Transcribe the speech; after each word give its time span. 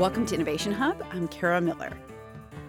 Welcome 0.00 0.24
to 0.24 0.34
Innovation 0.34 0.72
Hub. 0.72 1.04
I'm 1.12 1.28
Kara 1.28 1.60
Miller. 1.60 1.92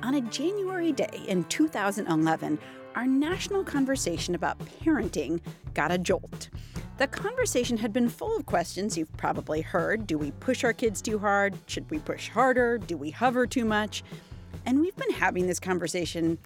On 0.03 0.15
a 0.15 0.21
January 0.21 0.91
day 0.91 1.23
in 1.29 1.45
2011, 1.45 2.59
our 2.95 3.07
national 3.07 3.63
conversation 3.63 4.35
about 4.35 4.59
parenting 4.59 5.39
got 5.73 5.93
a 5.93 5.97
jolt. 5.97 6.49
The 6.97 7.07
conversation 7.07 7.77
had 7.77 7.93
been 7.93 8.09
full 8.09 8.35
of 8.35 8.45
questions 8.45 8.97
you've 8.97 9.15
probably 9.15 9.61
heard. 9.61 10.07
Do 10.07 10.17
we 10.17 10.31
push 10.31 10.65
our 10.65 10.73
kids 10.73 11.01
too 11.01 11.19
hard? 11.19 11.55
Should 11.67 11.89
we 11.89 11.99
push 11.99 12.27
harder? 12.27 12.77
Do 12.77 12.97
we 12.97 13.11
hover 13.11 13.47
too 13.47 13.63
much? 13.63 14.03
And 14.65 14.81
we've 14.81 14.97
been 14.97 15.11
having 15.11 15.47
this 15.47 15.61
conversation 15.61 16.37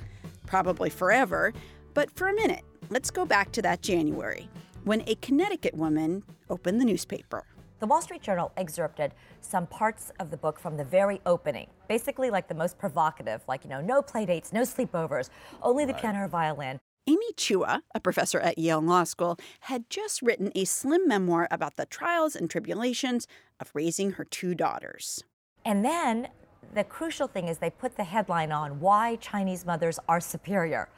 probably 0.45 0.91
forever. 0.91 1.51
But 1.95 2.11
for 2.11 2.27
a 2.27 2.33
minute, 2.35 2.63
let's 2.91 3.09
go 3.09 3.25
back 3.25 3.51
to 3.53 3.63
that 3.63 3.81
January 3.81 4.47
when 4.83 5.01
a 5.07 5.15
Connecticut 5.15 5.73
woman 5.73 6.21
opened 6.47 6.79
the 6.79 6.85
newspaper. 6.85 7.43
The 7.85 7.89
Wall 7.89 8.01
Street 8.01 8.23
Journal 8.23 8.51
excerpted 8.57 9.13
some 9.41 9.67
parts 9.67 10.11
of 10.19 10.31
the 10.31 10.37
book 10.37 10.59
from 10.59 10.75
the 10.75 10.83
very 10.83 11.21
opening, 11.27 11.67
basically 11.87 12.31
like 12.31 12.47
the 12.47 12.55
most 12.55 12.79
provocative, 12.79 13.43
like, 13.47 13.63
you 13.63 13.69
know, 13.69 13.79
no 13.79 14.01
playdates, 14.01 14.51
no 14.51 14.61
sleepovers, 14.61 15.29
only 15.61 15.85
the 15.85 15.93
right. 15.93 16.01
piano 16.01 16.23
or 16.23 16.27
violin. 16.27 16.79
Amy 17.05 17.31
Chua, 17.37 17.81
a 17.93 17.99
professor 17.99 18.39
at 18.39 18.57
Yale 18.57 18.81
Law 18.81 19.03
School, 19.03 19.37
had 19.59 19.87
just 19.87 20.23
written 20.23 20.51
a 20.55 20.65
slim 20.65 21.07
memoir 21.07 21.47
about 21.51 21.75
the 21.75 21.85
trials 21.85 22.35
and 22.35 22.49
tribulations 22.49 23.27
of 23.59 23.69
raising 23.75 24.13
her 24.13 24.25
two 24.25 24.55
daughters. 24.55 25.23
And 25.63 25.85
then 25.85 26.29
the 26.73 26.83
crucial 26.83 27.27
thing 27.27 27.47
is 27.47 27.59
they 27.59 27.69
put 27.69 27.97
the 27.97 28.03
headline 28.03 28.51
on 28.51 28.79
Why 28.79 29.17
Chinese 29.17 29.63
Mothers 29.63 29.99
Are 30.09 30.19
Superior. 30.19 30.89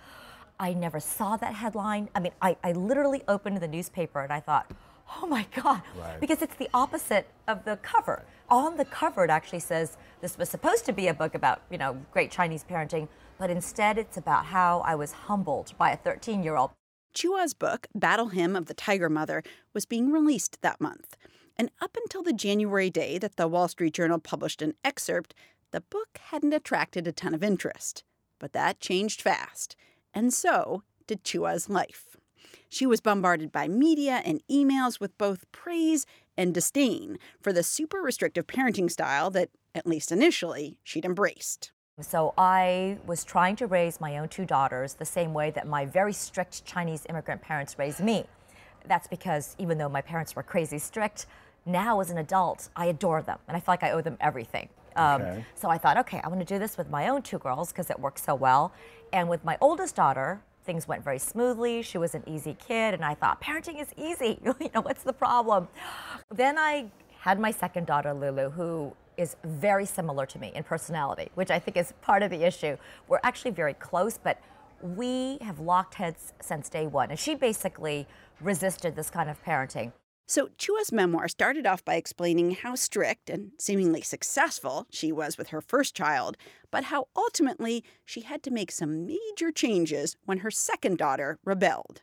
I 0.57 0.73
never 0.73 1.01
saw 1.01 1.35
that 1.35 1.53
headline. 1.53 2.07
I 2.15 2.21
mean, 2.21 2.31
I, 2.41 2.55
I 2.63 2.71
literally 2.71 3.23
opened 3.27 3.57
the 3.57 3.67
newspaper 3.67 4.21
and 4.21 4.31
I 4.31 4.39
thought, 4.39 4.71
oh 5.15 5.27
my 5.27 5.45
God, 5.55 5.81
right. 5.99 6.19
because 6.19 6.41
it's 6.41 6.55
the 6.55 6.69
opposite 6.73 7.27
of 7.47 7.65
the 7.65 7.77
cover. 7.77 8.23
On 8.49 8.77
the 8.77 8.85
cover, 8.85 9.23
it 9.23 9.29
actually 9.29 9.59
says 9.59 9.97
this 10.21 10.37
was 10.37 10.49
supposed 10.49 10.85
to 10.85 10.93
be 10.93 11.07
a 11.07 11.13
book 11.13 11.35
about, 11.35 11.61
you 11.69 11.77
know, 11.77 11.97
great 12.11 12.31
Chinese 12.31 12.63
parenting, 12.63 13.07
but 13.37 13.49
instead 13.49 13.97
it's 13.97 14.17
about 14.17 14.45
how 14.45 14.79
I 14.81 14.95
was 14.95 15.11
humbled 15.11 15.73
by 15.77 15.91
a 15.91 15.97
13 15.97 16.43
year 16.43 16.55
old. 16.55 16.71
Chua's 17.13 17.53
book, 17.53 17.87
Battle 17.95 18.27
Hymn 18.27 18.55
of 18.55 18.67
the 18.67 18.73
Tiger 18.73 19.09
Mother, 19.09 19.43
was 19.73 19.85
being 19.85 20.11
released 20.11 20.61
that 20.61 20.79
month. 20.79 21.17
And 21.57 21.71
up 21.81 21.97
until 21.97 22.21
the 22.21 22.33
January 22.33 22.89
day 22.89 23.17
that 23.17 23.35
the 23.35 23.47
Wall 23.47 23.67
Street 23.67 23.95
Journal 23.95 24.19
published 24.19 24.61
an 24.61 24.75
excerpt, 24.83 25.33
the 25.71 25.81
book 25.81 26.19
hadn't 26.29 26.53
attracted 26.53 27.07
a 27.07 27.11
ton 27.11 27.33
of 27.33 27.43
interest. 27.43 28.03
But 28.39 28.53
that 28.53 28.79
changed 28.79 29.21
fast. 29.21 29.75
And 30.13 30.31
so 30.31 30.83
did 31.07 31.23
Chua's 31.23 31.69
life. 31.69 32.06
She 32.69 32.85
was 32.85 33.01
bombarded 33.01 33.51
by 33.51 33.67
media 33.67 34.21
and 34.25 34.41
emails 34.49 34.99
with 34.99 35.17
both 35.17 35.51
praise 35.51 36.05
and 36.37 36.53
disdain 36.53 37.17
for 37.41 37.51
the 37.51 37.63
super 37.63 38.01
restrictive 38.01 38.47
parenting 38.47 38.91
style 38.91 39.29
that, 39.31 39.49
at 39.73 39.87
least 39.87 40.11
initially, 40.11 40.77
she'd 40.83 41.05
embraced. 41.05 41.71
So 41.99 42.35
I 42.37 42.99
was 43.07 43.23
trying 43.23 43.55
to 43.55 43.65
raise 43.65 43.99
my 43.99 44.19
own 44.19 44.29
two 44.29 44.45
daughters 44.45 44.93
the 44.93 45.05
same 45.05 45.33
way 45.33 45.49
that 45.51 45.65
my 45.65 45.85
very 45.85 46.13
strict 46.13 46.63
Chinese 46.63 47.07
immigrant 47.09 47.41
parents 47.41 47.79
raised 47.79 48.01
me. 48.01 48.25
That's 48.85 49.07
because 49.07 49.55
even 49.57 49.79
though 49.79 49.89
my 49.89 50.01
parents 50.01 50.35
were 50.35 50.43
crazy 50.43 50.77
strict, 50.77 51.25
now 51.65 51.99
as 51.99 52.11
an 52.11 52.19
adult, 52.19 52.69
I 52.75 52.85
adore 52.85 53.23
them 53.23 53.39
and 53.47 53.57
I 53.57 53.59
feel 53.59 53.73
like 53.73 53.83
I 53.83 53.91
owe 53.91 54.01
them 54.01 54.17
everything. 54.21 54.69
Um, 54.95 55.21
okay. 55.21 55.45
So 55.55 55.69
I 55.69 55.77
thought, 55.77 55.97
okay, 55.97 56.21
I 56.23 56.27
want 56.27 56.39
to 56.39 56.45
do 56.45 56.59
this 56.59 56.77
with 56.77 56.89
my 56.89 57.07
own 57.07 57.23
two 57.23 57.39
girls 57.39 57.71
because 57.71 57.89
it 57.89 57.99
works 57.99 58.23
so 58.23 58.35
well. 58.35 58.73
And 59.11 59.27
with 59.27 59.43
my 59.43 59.57
oldest 59.59 59.95
daughter, 59.95 60.41
things 60.67 60.87
went 60.87 61.03
very 61.03 61.17
smoothly. 61.17 61.81
She 61.81 61.97
was 61.97 62.13
an 62.13 62.21
easy 62.27 62.55
kid, 62.59 62.93
and 62.93 63.03
I 63.03 63.15
thought, 63.15 63.41
parenting 63.41 63.81
is 63.81 63.87
easy. 63.97 64.39
you 64.43 64.69
know, 64.75 64.81
what's 64.81 65.01
the 65.01 65.13
problem? 65.13 65.67
Then 66.29 66.59
I 66.59 66.91
had 67.19 67.39
my 67.39 67.49
second 67.49 67.87
daughter, 67.87 68.13
Lulu, 68.13 68.51
who 68.51 68.93
is 69.17 69.35
very 69.43 69.85
similar 69.85 70.27
to 70.27 70.37
me 70.37 70.51
in 70.53 70.63
personality, 70.63 71.31
which 71.33 71.49
I 71.49 71.57
think 71.57 71.75
is 71.75 71.93
part 72.01 72.21
of 72.21 72.29
the 72.29 72.43
issue. 72.43 72.77
We're 73.07 73.19
actually 73.23 73.51
very 73.51 73.73
close, 73.73 74.19
but 74.19 74.39
we 74.81 75.39
have 75.41 75.59
locked 75.59 75.95
heads 75.95 76.33
since 76.39 76.69
day 76.69 76.85
one. 76.85 77.09
And 77.09 77.19
she 77.19 77.33
basically 77.33 78.05
resisted 78.39 78.95
this 78.95 79.09
kind 79.09 79.29
of 79.29 79.43
parenting. 79.43 79.91
So, 80.29 80.49
Chua's 80.57 80.91
memoir 80.91 81.29
started 81.29 81.65
off 81.65 81.85
by 81.85 81.95
explaining 81.95 82.51
how 82.51 82.75
strict 82.75 83.29
and 83.29 83.51
seemingly 83.57 84.01
successful 84.01 84.85
she 84.89 85.09
was 85.09 85.37
with 85.37 85.49
her 85.49 85.61
first 85.61 85.95
child, 85.95 86.35
but 86.69 86.85
how 86.85 87.07
ultimately 87.15 87.81
she 88.03 88.21
had 88.21 88.43
to 88.43 88.51
make 88.51 88.69
some 88.69 89.07
major 89.07 89.53
changes 89.53 90.17
when 90.25 90.39
her 90.39 90.51
second 90.51 90.97
daughter 90.97 91.39
rebelled. 91.45 92.01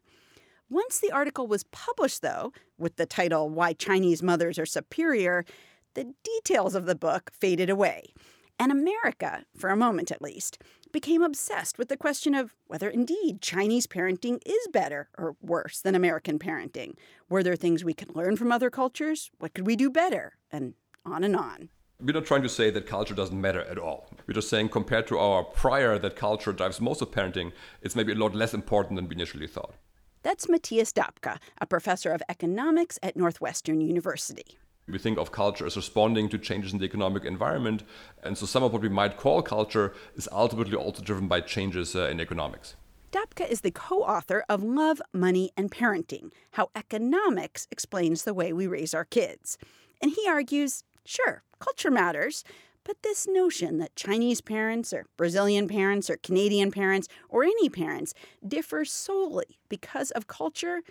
Once 0.71 0.99
the 0.99 1.13
article 1.13 1.47
was 1.47 1.65
published, 1.65 2.23
though, 2.23 2.51
with 2.79 2.97
the 2.97 3.05
title 3.05 3.51
Why 3.51 3.75
Chinese 3.75 4.23
Mothers 4.23 4.59
Are 4.59 4.65
Superior, 4.65 5.45
the 5.93 6.15
details 6.25 6.75
of 6.75 6.87
the 6.87 6.95
book 6.95 7.31
faded 7.39 7.69
away. 7.69 8.15
And 8.59 8.71
America, 8.71 9.45
for 9.57 9.71
a 9.71 9.77
moment 9.77 10.11
at 10.11 10.23
least, 10.23 10.59
became 10.93 11.23
obsessed 11.23 11.77
with 11.77 11.89
the 11.89 11.97
question 11.97 12.35
of 12.35 12.55
whether 12.67 12.89
indeed 12.89 13.43
Chinese 13.43 13.87
parenting 13.87 14.41
is 14.47 14.69
better 14.73 15.09
or 15.19 15.37
worse 15.43 15.81
than 15.81 15.95
American 15.95 16.39
parenting. 16.39 16.95
Were 17.29 17.43
there 17.43 17.57
things 17.57 17.85
we 17.85 17.95
could 17.95 18.15
learn 18.15 18.37
from 18.37 18.53
other 18.53 18.71
cultures? 18.71 19.31
What 19.39 19.55
could 19.55 19.67
we 19.67 19.75
do 19.75 19.91
better? 19.91 20.35
And 20.53 20.75
on 21.05 21.25
and 21.25 21.35
on. 21.35 21.69
We're 22.01 22.13
not 22.13 22.27
trying 22.27 22.43
to 22.43 22.49
say 22.49 22.71
that 22.71 22.87
culture 22.87 23.15
doesn't 23.15 23.41
matter 23.41 23.63
at 23.63 23.79
all. 23.79 24.11
We're 24.27 24.35
just 24.35 24.51
saying, 24.51 24.69
compared 24.69 25.07
to 25.09 25.19
our 25.19 25.45
prior, 25.45 25.99
that 25.99 26.17
culture 26.17 26.53
drives 26.53 26.81
most 26.81 27.03
of 27.03 27.11
parenting, 27.11 27.53
it's 27.83 27.97
maybe 27.97 28.13
a 28.13 28.17
lot 28.17 28.35
less 28.35 28.55
important 28.55 28.97
than 28.97 29.09
we 29.09 29.15
initially 29.15 29.47
thought. 29.47 29.75
That's 30.23 30.49
Matthias 30.49 30.93
Doepke, 30.93 31.39
a 31.61 31.67
professor 31.67 32.11
of 32.11 32.23
economics 32.29 32.99
at 33.03 33.17
Northwestern 33.17 33.81
University. 33.81 34.59
We 34.87 34.99
think 34.99 35.19
of 35.19 35.33
culture 35.33 35.67
as 35.67 35.77
responding 35.77 36.29
to 36.29 36.39
changes 36.39 36.73
in 36.73 36.79
the 36.79 36.85
economic 36.85 37.25
environment. 37.25 37.85
And 38.23 38.37
so 38.37 38.47
some 38.47 38.63
of 38.63 38.73
what 38.73 38.83
we 38.83 38.89
might 38.89 39.17
call 39.17 39.41
culture 39.43 39.95
is 40.15 40.29
ultimately 40.31 40.77
also 40.77 41.03
driven 41.03 41.27
by 41.27 41.41
changes 41.41 41.97
uh, 41.97 42.09
in 42.09 42.21
economics. 42.21 42.77
Doepke 43.11 43.49
is 43.49 43.61
the 43.61 43.71
co 43.71 44.03
author 44.03 44.45
of 44.49 44.63
Love, 44.63 45.01
Money, 45.13 45.53
and 45.57 45.71
Parenting 45.71 46.33
How 46.53 46.71
Economics 46.75 47.69
Explains 47.71 48.25
the 48.25 48.35
Way 48.35 48.53
We 48.53 48.67
Raise 48.67 48.93
Our 48.93 49.05
Kids. 49.05 49.57
And 50.03 50.11
he 50.11 50.29
argues 50.29 50.85
sure, 51.05 51.43
culture 51.61 51.91
matters, 51.91 52.45
but 52.83 53.03
this 53.03 53.27
notion 53.27 53.79
that 53.79 53.97
Chinese 53.97 54.41
parents 54.41 54.93
or 54.93 55.07
Brazilian 55.17 55.69
parents 55.69 56.11
or 56.11 56.17
Canadian 56.17 56.71
parents 56.71 57.09
or 57.29 57.45
any 57.45 57.69
parents 57.69 58.15
differ 58.47 58.85
solely 58.85 59.59
because 59.69 60.11
of 60.11 60.27
culture, 60.27 60.83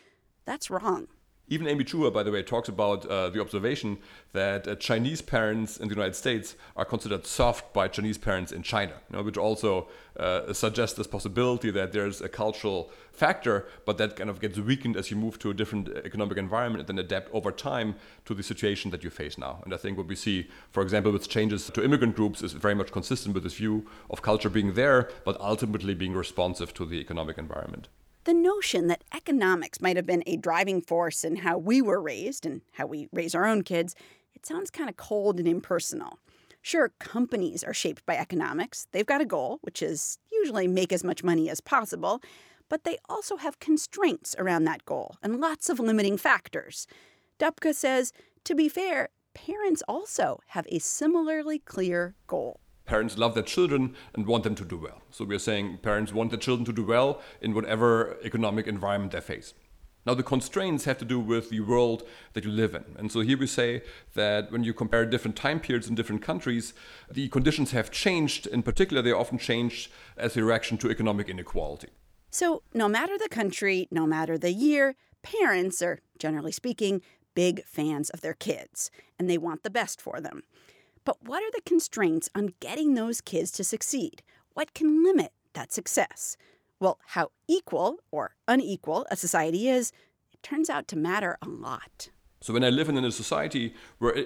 that's 0.46 0.72
wrong. 0.72 1.08
Even 1.50 1.68
Amy 1.68 1.84
Chua, 1.84 2.12
by 2.12 2.24
the 2.24 2.32
way, 2.32 2.42
talks 2.42 2.70
about 2.70 3.06
uh, 3.06 3.30
the 3.30 3.42
observation 3.42 3.98
that 4.32 4.66
uh, 4.66 4.76
Chinese 4.76 5.22
parents 5.22 5.76
in 5.76 5.90
the 5.90 5.94
United 5.94 6.16
States 6.16 6.56
are 6.78 6.86
considered 6.86 7.28
soft 7.28 7.74
by 7.74 7.90
Chinese 7.90 8.18
parents 8.18 8.54
in 8.54 8.64
China, 8.64 8.94
you 9.10 9.18
know, 9.18 9.24
which 9.24 9.38
also 9.38 9.90
uh, 10.18 10.54
suggests 10.54 10.96
this 10.96 11.06
possibility 11.06 11.70
that 11.70 11.92
there's 11.92 12.22
a 12.22 12.30
cultural 12.30 12.90
factor, 13.12 13.68
but 13.86 13.98
that 13.98 14.16
kind 14.16 14.30
of 14.30 14.40
gets 14.40 14.58
weakened 14.58 14.96
as 14.96 15.12
you 15.12 15.18
move 15.18 15.38
to 15.40 15.50
a 15.50 15.54
different 15.54 15.90
economic 16.06 16.38
environment 16.38 16.80
and 16.80 16.98
then 16.98 17.04
adapt 17.04 17.30
over 17.34 17.52
time 17.52 17.96
to 18.24 18.34
the 18.34 18.42
situation 18.42 18.90
that 18.92 19.04
you 19.04 19.10
face 19.10 19.38
now. 19.38 19.62
And 19.66 19.74
I 19.74 19.78
think 19.78 19.98
what 19.98 20.08
we 20.08 20.16
see, 20.16 20.48
for 20.72 20.82
example, 20.82 21.12
with 21.12 21.28
changes 21.28 21.70
to 21.72 21.84
immigrant 21.84 22.16
groups 22.16 22.42
is 22.42 22.54
very 22.54 22.74
much 22.74 22.94
consistent 22.94 23.36
with 23.36 23.44
this 23.44 23.56
view 23.56 23.86
of 24.10 24.22
culture 24.22 24.50
being 24.50 24.76
there, 24.76 25.10
but 25.26 25.40
ultimately 25.42 25.94
being 25.94 26.14
responsive 26.14 26.74
to 26.76 26.86
the 26.86 27.02
economic 27.02 27.38
environment. 27.38 27.90
The 28.26 28.34
notion 28.34 28.88
that 28.88 29.04
economics 29.14 29.82
might 29.82 29.98
have 29.98 30.06
been 30.06 30.24
a 30.26 30.38
driving 30.38 30.82
force 30.82 31.26
in 31.26 31.38
how 31.38 31.58
we 31.58 31.82
were 31.82 32.02
raised 32.02 32.46
and 32.46 32.62
how 32.74 32.86
we 32.86 33.10
raise 33.12 33.36
our 33.36 33.46
own 33.46 33.64
kids, 33.64 33.96
it 34.34 34.46
sounds 34.46 34.72
kind 34.72 34.90
of 34.90 34.96
cold 34.96 35.40
and 35.40 35.48
impersonal. 35.48 36.20
Sure, 36.62 36.94
companies 37.00 37.66
are 37.66 37.74
shaped 37.74 38.06
by 38.06 38.16
economics. 38.16 38.88
They've 38.94 39.06
got 39.06 39.20
a 39.20 39.26
goal, 39.26 39.60
which 39.62 39.82
is 39.82 40.20
usually 40.32 40.70
make 40.70 40.94
as 40.94 41.04
much 41.04 41.22
money 41.22 41.50
as 41.50 41.60
possible, 41.60 42.22
but 42.70 42.86
they 42.86 42.98
also 43.10 43.36
have 43.36 43.60
constraints 43.60 44.36
around 44.40 44.64
that 44.64 44.86
goal 44.86 45.18
and 45.22 45.42
lots 45.42 45.68
of 45.68 45.78
limiting 45.78 46.18
factors. 46.18 46.88
Doepke 47.40 47.76
says, 47.76 48.14
to 48.46 48.56
be 48.56 48.70
fair, 48.70 49.10
parents 49.34 49.84
also 49.86 50.40
have 50.48 50.66
a 50.70 50.80
similarly 50.80 51.60
clear 51.60 52.16
goal 52.28 52.62
parents 52.86 53.18
love 53.18 53.34
their 53.34 53.44
children 53.44 53.96
and 54.14 54.26
want 54.26 54.44
them 54.44 54.56
to 54.56 54.66
do 54.66 54.78
well. 54.78 55.02
So 55.12 55.26
we're 55.26 55.40
saying 55.40 55.80
parents 55.82 56.14
want 56.14 56.32
their 56.32 56.40
children 56.40 56.66
to 56.66 56.74
do 56.74 56.84
well 56.84 57.22
in 57.42 57.54
whatever 57.54 58.18
economic 58.24 58.68
environment 58.68 59.14
they 59.14 59.22
face. 59.22 59.54
Now, 60.06 60.14
the 60.14 60.24
constraints 60.24 60.84
have 60.84 60.98
to 60.98 61.06
do 61.06 61.18
with 61.18 61.50
the 61.50 61.62
world 61.62 62.04
that 62.34 62.44
you 62.44 62.52
live 62.52 62.76
in. 62.76 62.84
And 62.98 63.10
so 63.10 63.22
here 63.22 63.38
we 63.38 63.48
say 63.48 63.84
that 64.16 64.52
when 64.52 64.64
you 64.64 64.74
compare 64.74 65.06
different 65.06 65.38
time 65.38 65.62
periods 65.62 65.88
in 65.88 65.96
different 65.96 66.22
countries, 66.22 66.74
the 67.10 67.30
conditions 67.30 67.72
have 67.72 67.90
changed. 67.90 68.46
In 68.48 68.64
particular, 68.64 69.02
they 69.02 69.14
often 69.14 69.38
changed 69.38 69.90
as 70.18 70.36
a 70.36 70.44
reaction 70.44 70.78
to 70.80 70.90
economic 70.90 71.30
inequality. 71.30 71.88
So, 72.30 72.64
no 72.74 72.90
matter 72.90 73.18
the 73.18 73.30
country, 73.30 73.88
no 73.92 74.06
matter 74.06 74.38
the 74.38 74.52
year, 74.52 74.96
parents 75.22 75.82
are, 75.82 76.00
generally 76.18 76.52
speaking, 76.52 77.02
big 77.36 77.64
fans 77.64 78.10
of 78.10 78.22
their 78.22 78.34
kids, 78.34 78.92
and 79.18 79.30
they 79.30 79.38
want 79.38 79.64
the 79.64 79.70
best 79.70 80.02
for 80.02 80.20
them. 80.20 80.44
But 81.06 81.24
what 81.24 81.44
are 81.44 81.52
the 81.52 81.62
constraints 81.66 82.30
on 82.34 82.54
getting 82.60 82.94
those 82.94 83.22
kids 83.22 83.52
to 83.54 83.64
succeed? 83.64 84.22
What 84.54 84.74
can 84.74 85.04
limit 85.04 85.34
that 85.54 85.74
success? 85.74 86.38
Well, 86.80 87.00
how 87.08 87.32
equal 87.48 87.98
or 88.12 88.36
unequal 88.48 89.06
a 89.12 89.16
society 89.16 89.70
is, 89.70 89.92
it 90.32 90.42
turns 90.44 90.70
out 90.70 90.88
to 90.90 90.96
matter 90.98 91.38
a 91.42 91.48
lot. 91.48 92.10
So 92.42 92.54
when 92.54 92.64
I 92.64 92.70
live 92.70 92.90
in 92.90 92.98
a 92.98 93.12
society 93.12 93.74
where 94.00 94.26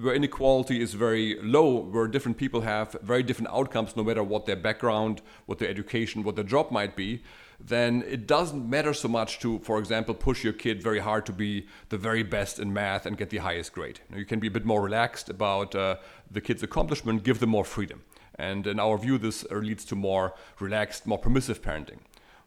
where 0.00 0.14
inequality 0.14 0.80
is 0.80 0.94
very 0.94 1.38
low, 1.42 1.82
where 1.82 2.08
different 2.08 2.38
people 2.38 2.62
have 2.62 2.96
very 3.02 3.22
different 3.22 3.50
outcomes, 3.52 3.96
no 3.96 4.02
matter 4.02 4.22
what 4.22 4.46
their 4.46 4.56
background, 4.56 5.20
what 5.44 5.58
their 5.58 5.68
education, 5.68 6.22
what 6.22 6.36
their 6.36 6.44
job 6.44 6.70
might 6.70 6.96
be, 6.96 7.22
then 7.66 8.02
it 8.08 8.26
doesn't 8.26 8.68
matter 8.68 8.94
so 8.94 9.08
much 9.08 9.38
to, 9.40 9.58
for 9.60 9.78
example, 9.78 10.14
push 10.14 10.42
your 10.42 10.52
kid 10.52 10.82
very 10.82 10.98
hard 10.98 11.26
to 11.26 11.32
be 11.32 11.66
the 11.90 11.98
very 11.98 12.22
best 12.22 12.58
in 12.58 12.72
math 12.72 13.06
and 13.06 13.18
get 13.18 13.30
the 13.30 13.38
highest 13.38 13.72
grade. 13.72 14.00
You, 14.14 14.24
can 14.24 14.40
be 14.40 14.46
a 14.46 14.50
bit 14.50 14.64
more 14.64 14.82
relaxed 14.82 15.28
about 15.28 15.74
uh, 15.74 15.96
the 16.30 16.40
kid's 16.40 16.62
accomplishment, 16.62 17.22
give 17.22 17.38
them 17.38 17.50
more 17.50 17.64
freedom. 17.64 18.02
And 18.36 18.66
in 18.66 18.80
our 18.80 18.96
view, 18.96 19.18
this 19.18 19.44
leads 19.50 19.84
to 19.86 19.94
more 19.94 20.34
relaxed, 20.58 21.06
more 21.06 21.18
permissive 21.18 21.60
parenting. 21.60 21.98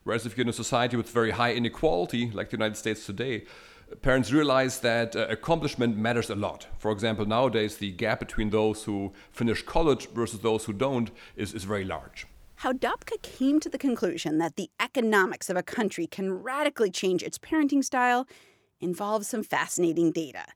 Whereas 0.02 0.26
if 0.26 0.36
you're 0.36 0.44
in 0.44 0.48
a 0.48 0.52
society 0.52 0.96
with 0.96 1.08
very 1.08 1.30
high 1.30 1.54
inequality, 1.54 2.30
like 2.30 2.50
the 2.50 2.56
United 2.56 2.76
States 2.76 3.06
today, 3.06 3.44
parents 4.02 4.32
realize 4.32 4.80
that 4.80 5.14
uh, 5.14 5.26
accomplishment 5.30 5.96
matters 5.96 6.30
a 6.30 6.34
lot. 6.34 6.66
For 6.78 6.90
example, 6.90 7.24
nowadays 7.24 7.76
the 7.76 7.92
gap 7.92 8.18
between 8.18 8.50
those 8.50 8.84
who 8.84 9.12
finish 9.30 9.62
college 9.62 10.08
versus 10.10 10.40
those 10.40 10.64
who 10.64 10.72
don't 10.72 11.10
is, 11.36 11.54
is 11.54 11.64
very 11.64 11.84
large. 11.84 12.26
How 12.64 12.72
Doepke 12.72 13.20
came 13.20 13.60
to 13.60 13.68
the 13.68 13.76
conclusion 13.76 14.38
that 14.38 14.56
the 14.56 14.70
economics 14.80 15.50
of 15.50 15.56
a 15.58 15.62
country 15.62 16.06
can 16.06 16.32
radically 16.32 16.90
change 16.90 17.22
its 17.22 17.36
parenting 17.36 17.84
style 17.84 18.26
involves 18.80 19.28
some 19.28 19.42
fascinating 19.42 20.12
data. 20.12 20.46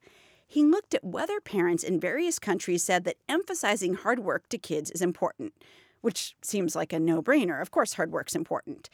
He 0.46 0.62
looked 0.62 0.94
at 0.94 1.04
whether 1.04 1.38
parents 1.38 1.84
in 1.84 2.00
various 2.00 2.38
countries 2.38 2.82
said 2.82 3.04
that 3.04 3.18
emphasizing 3.28 3.92
hard 3.92 4.20
work 4.20 4.48
to 4.48 4.56
kids 4.56 4.90
is 4.90 5.02
important, 5.02 5.52
which 6.00 6.34
seems 6.40 6.74
like 6.74 6.94
a 6.94 6.98
no 6.98 7.20
brainer. 7.20 7.60
Of 7.60 7.72
course, 7.72 7.92
hard 7.92 8.10
work's 8.10 8.34
important. 8.34 8.88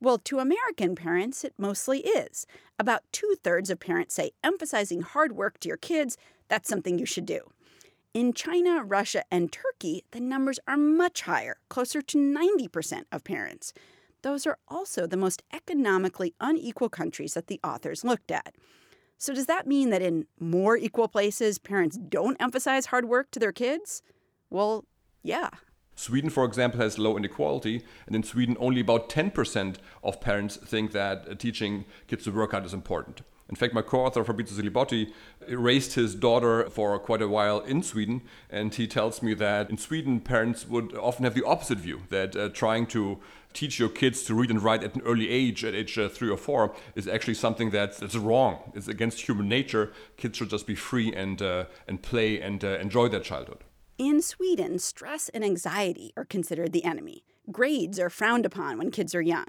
Well, 0.00 0.18
to 0.18 0.38
American 0.38 0.94
parents, 0.94 1.42
it 1.42 1.54
mostly 1.58 1.98
is. 2.02 2.46
About 2.78 3.02
two 3.10 3.34
thirds 3.42 3.70
of 3.70 3.80
parents 3.80 4.14
say 4.14 4.30
emphasizing 4.44 5.00
hard 5.00 5.32
work 5.32 5.58
to 5.58 5.68
your 5.68 5.78
kids, 5.78 6.16
that's 6.46 6.68
something 6.68 6.96
you 6.96 7.06
should 7.06 7.26
do. 7.26 7.40
In 8.14 8.34
China, 8.34 8.84
Russia, 8.84 9.22
and 9.30 9.50
Turkey, 9.50 10.04
the 10.10 10.20
numbers 10.20 10.60
are 10.68 10.76
much 10.76 11.22
higher, 11.22 11.56
closer 11.70 12.02
to 12.02 12.18
90% 12.18 13.04
of 13.10 13.24
parents. 13.24 13.72
Those 14.20 14.46
are 14.46 14.58
also 14.68 15.06
the 15.06 15.16
most 15.16 15.42
economically 15.50 16.34
unequal 16.38 16.90
countries 16.90 17.32
that 17.32 17.46
the 17.46 17.58
authors 17.64 18.04
looked 18.04 18.30
at. 18.30 18.54
So, 19.16 19.32
does 19.32 19.46
that 19.46 19.66
mean 19.66 19.88
that 19.90 20.02
in 20.02 20.26
more 20.38 20.76
equal 20.76 21.08
places, 21.08 21.58
parents 21.58 21.96
don't 21.96 22.36
emphasize 22.38 22.86
hard 22.86 23.06
work 23.06 23.30
to 23.30 23.40
their 23.40 23.52
kids? 23.52 24.02
Well, 24.50 24.84
yeah, 25.22 25.48
Sweden, 25.94 26.30
for 26.30 26.44
example, 26.44 26.80
has 26.80 26.98
low 26.98 27.16
inequality, 27.16 27.82
and 28.06 28.16
in 28.16 28.22
Sweden, 28.22 28.56
only 28.58 28.80
about 28.80 29.08
10% 29.08 29.76
of 30.02 30.20
parents 30.20 30.56
think 30.56 30.92
that 30.92 31.28
uh, 31.28 31.34
teaching 31.34 31.84
kids 32.08 32.24
to 32.24 32.30
work 32.30 32.50
hard 32.50 32.64
is 32.64 32.74
important. 32.74 33.22
In 33.48 33.56
fact, 33.56 33.74
my 33.74 33.82
co-author 33.82 34.24
Fabrizio 34.24 34.62
Zilibotti 34.62 35.12
raised 35.48 35.94
his 35.94 36.14
daughter 36.14 36.70
for 36.70 36.98
quite 36.98 37.20
a 37.20 37.28
while 37.28 37.60
in 37.60 37.82
Sweden, 37.82 38.22
and 38.48 38.74
he 38.74 38.86
tells 38.86 39.22
me 39.22 39.34
that 39.34 39.68
in 39.68 39.76
Sweden, 39.76 40.20
parents 40.20 40.66
would 40.68 40.94
often 40.96 41.24
have 41.24 41.34
the 41.34 41.44
opposite 41.44 41.78
view 41.78 42.02
that 42.08 42.34
uh, 42.34 42.48
trying 42.48 42.86
to 42.86 43.18
teach 43.52 43.78
your 43.78 43.88
kids 43.88 44.22
to 44.24 44.34
read 44.34 44.50
and 44.50 44.62
write 44.62 44.82
at 44.82 44.94
an 44.94 45.02
early 45.02 45.28
age, 45.28 45.64
at 45.64 45.74
age 45.74 45.98
uh, 45.98 46.08
three 46.08 46.30
or 46.30 46.38
four, 46.38 46.74
is 46.94 47.06
actually 47.06 47.34
something 47.34 47.70
that's, 47.70 47.98
that's 47.98 48.16
wrong. 48.16 48.72
It's 48.74 48.88
against 48.88 49.20
human 49.20 49.48
nature. 49.48 49.92
Kids 50.16 50.38
should 50.38 50.50
just 50.50 50.66
be 50.66 50.74
free 50.74 51.12
and 51.12 51.42
uh, 51.42 51.64
and 51.86 52.02
play 52.02 52.40
and 52.40 52.64
uh, 52.64 52.78
enjoy 52.78 53.08
their 53.08 53.20
childhood. 53.20 53.64
In 53.98 54.22
Sweden, 54.22 54.78
stress 54.78 55.28
and 55.28 55.44
anxiety 55.44 56.12
are 56.16 56.24
considered 56.24 56.72
the 56.72 56.84
enemy. 56.84 57.24
Grades 57.50 57.98
are 57.98 58.10
frowned 58.10 58.46
upon 58.46 58.78
when 58.78 58.90
kids 58.90 59.14
are 59.14 59.20
young, 59.22 59.46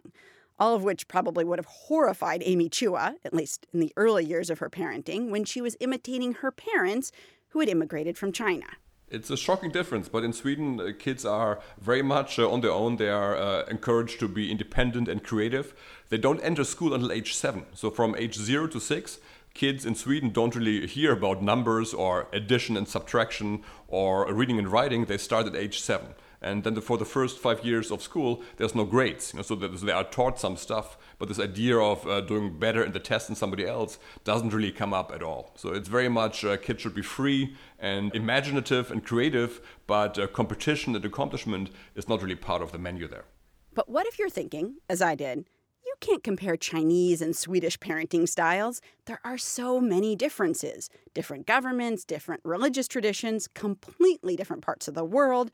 all 0.59 0.75
of 0.75 0.83
which 0.83 1.07
probably 1.07 1.43
would 1.43 1.59
have 1.59 1.65
horrified 1.65 2.43
Amy 2.45 2.69
Chua, 2.69 3.15
at 3.23 3.33
least 3.33 3.67
in 3.73 3.79
the 3.79 3.93
early 3.97 4.25
years 4.25 4.49
of 4.49 4.59
her 4.59 4.69
parenting, 4.69 5.29
when 5.29 5.43
she 5.45 5.61
was 5.61 5.77
imitating 5.79 6.33
her 6.35 6.51
parents 6.51 7.11
who 7.49 7.59
had 7.59 7.69
immigrated 7.69 8.17
from 8.17 8.31
China. 8.31 8.65
It's 9.09 9.29
a 9.29 9.37
shocking 9.37 9.69
difference, 9.69 10.09
but 10.09 10.23
in 10.23 10.33
Sweden, 10.33 10.79
uh, 10.79 10.91
kids 10.97 11.23
are 11.23 11.59
very 11.79 12.01
much 12.01 12.39
uh, 12.39 12.49
on 12.49 12.61
their 12.61 12.71
own. 12.71 12.95
They 12.95 13.09
are 13.09 13.35
uh, 13.35 13.63
encouraged 13.65 14.19
to 14.21 14.27
be 14.27 14.49
independent 14.49 15.07
and 15.07 15.23
creative. 15.23 15.75
They 16.09 16.17
don't 16.17 16.39
enter 16.39 16.63
school 16.63 16.95
until 16.95 17.11
age 17.11 17.35
seven. 17.35 17.65
So, 17.75 17.91
from 17.91 18.15
age 18.15 18.35
zero 18.35 18.65
to 18.67 18.79
six, 18.79 19.19
kids 19.53 19.85
in 19.85 19.93
Sweden 19.93 20.31
don't 20.31 20.55
really 20.55 20.87
hear 20.87 21.11
about 21.11 21.43
numbers 21.43 21.93
or 21.93 22.27
addition 22.33 22.75
and 22.75 22.87
subtraction 22.87 23.63
or 23.87 24.33
reading 24.33 24.57
and 24.57 24.71
writing. 24.71 25.05
They 25.05 25.19
start 25.19 25.45
at 25.45 25.55
age 25.55 25.79
seven. 25.79 26.15
And 26.43 26.63
then 26.63 26.73
the, 26.73 26.81
for 26.81 26.97
the 26.97 27.05
first 27.05 27.39
five 27.39 27.63
years 27.63 27.91
of 27.91 28.01
school, 28.01 28.43
there's 28.57 28.75
no 28.75 28.83
grades. 28.83 29.33
You 29.33 29.37
know, 29.37 29.43
so 29.43 29.55
they 29.55 29.91
are 29.91 30.03
taught 30.03 30.39
some 30.39 30.57
stuff, 30.57 30.97
but 31.17 31.29
this 31.29 31.39
idea 31.39 31.77
of 31.77 32.05
uh, 32.05 32.21
doing 32.21 32.59
better 32.59 32.83
in 32.83 32.91
the 32.91 32.99
test 32.99 33.27
than 33.27 33.35
somebody 33.35 33.65
else 33.65 33.97
doesn't 34.23 34.53
really 34.53 34.71
come 34.71 34.93
up 34.93 35.11
at 35.11 35.23
all. 35.23 35.51
So 35.55 35.69
it's 35.69 35.87
very 35.87 36.09
much 36.09 36.43
uh, 36.43 36.57
kids 36.57 36.81
should 36.81 36.95
be 36.95 37.01
free 37.01 37.55
and 37.79 38.13
imaginative 38.13 38.91
and 38.91 39.03
creative, 39.03 39.61
but 39.87 40.19
uh, 40.19 40.27
competition 40.27 40.95
and 40.95 41.05
accomplishment 41.05 41.69
is 41.95 42.09
not 42.09 42.21
really 42.21 42.35
part 42.35 42.61
of 42.61 42.71
the 42.71 42.77
menu 42.77 43.07
there. 43.07 43.25
But 43.73 43.89
what 43.89 44.05
if 44.05 44.19
you're 44.19 44.29
thinking, 44.29 44.75
as 44.89 45.01
I 45.01 45.15
did, 45.15 45.45
you 45.85 45.93
can't 45.99 46.23
compare 46.23 46.55
Chinese 46.55 47.21
and 47.21 47.35
Swedish 47.35 47.77
parenting 47.77 48.27
styles. 48.27 48.81
There 49.05 49.19
are 49.23 49.37
so 49.37 49.79
many 49.79 50.15
differences 50.15 50.89
different 51.13 51.45
governments, 51.45 52.03
different 52.03 52.41
religious 52.43 52.87
traditions, 52.87 53.47
completely 53.47 54.35
different 54.35 54.63
parts 54.63 54.87
of 54.87 54.95
the 54.95 55.05
world. 55.05 55.51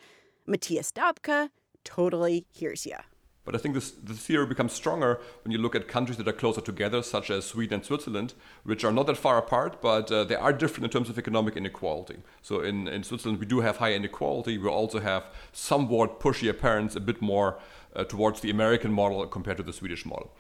Matthias 0.49 0.91
Doepke 0.91 1.49
totally 1.83 2.45
hears 2.51 2.85
you. 2.85 2.97
But 3.45 3.55
I 3.55 3.57
think 3.57 3.73
this, 3.73 3.91
the 3.91 4.13
theory 4.13 4.45
becomes 4.45 4.73
stronger 4.73 5.19
when 5.43 5.51
you 5.51 5.57
look 5.57 5.75
at 5.75 5.87
countries 5.87 6.17
that 6.17 6.27
are 6.27 6.33
closer 6.33 6.61
together, 6.61 7.01
such 7.01 7.31
as 7.31 7.45
Sweden 7.45 7.75
and 7.75 7.85
Switzerland, 7.85 8.33
which 8.63 8.83
are 8.83 8.91
not 8.91 9.07
that 9.07 9.17
far 9.17 9.37
apart, 9.37 9.81
but 9.81 10.11
uh, 10.11 10.23
they 10.23 10.35
are 10.35 10.53
different 10.53 10.85
in 10.85 10.91
terms 10.91 11.09
of 11.09 11.17
economic 11.17 11.55
inequality. 11.55 12.17
So 12.41 12.61
in, 12.61 12.87
in 12.87 13.03
Switzerland, 13.03 13.39
we 13.39 13.45
do 13.45 13.61
have 13.61 13.77
high 13.77 13.93
inequality. 13.93 14.57
We 14.57 14.67
also 14.67 14.99
have 14.99 15.25
somewhat 15.51 16.19
pushier 16.19 16.59
parents, 16.59 16.95
a 16.95 16.99
bit 16.99 17.21
more 17.21 17.59
uh, 17.95 18.03
towards 18.03 18.41
the 18.41 18.51
American 18.51 18.91
model 18.91 19.25
compared 19.25 19.57
to 19.57 19.63
the 19.63 19.73
Swedish 19.73 20.05
model. 20.05 20.31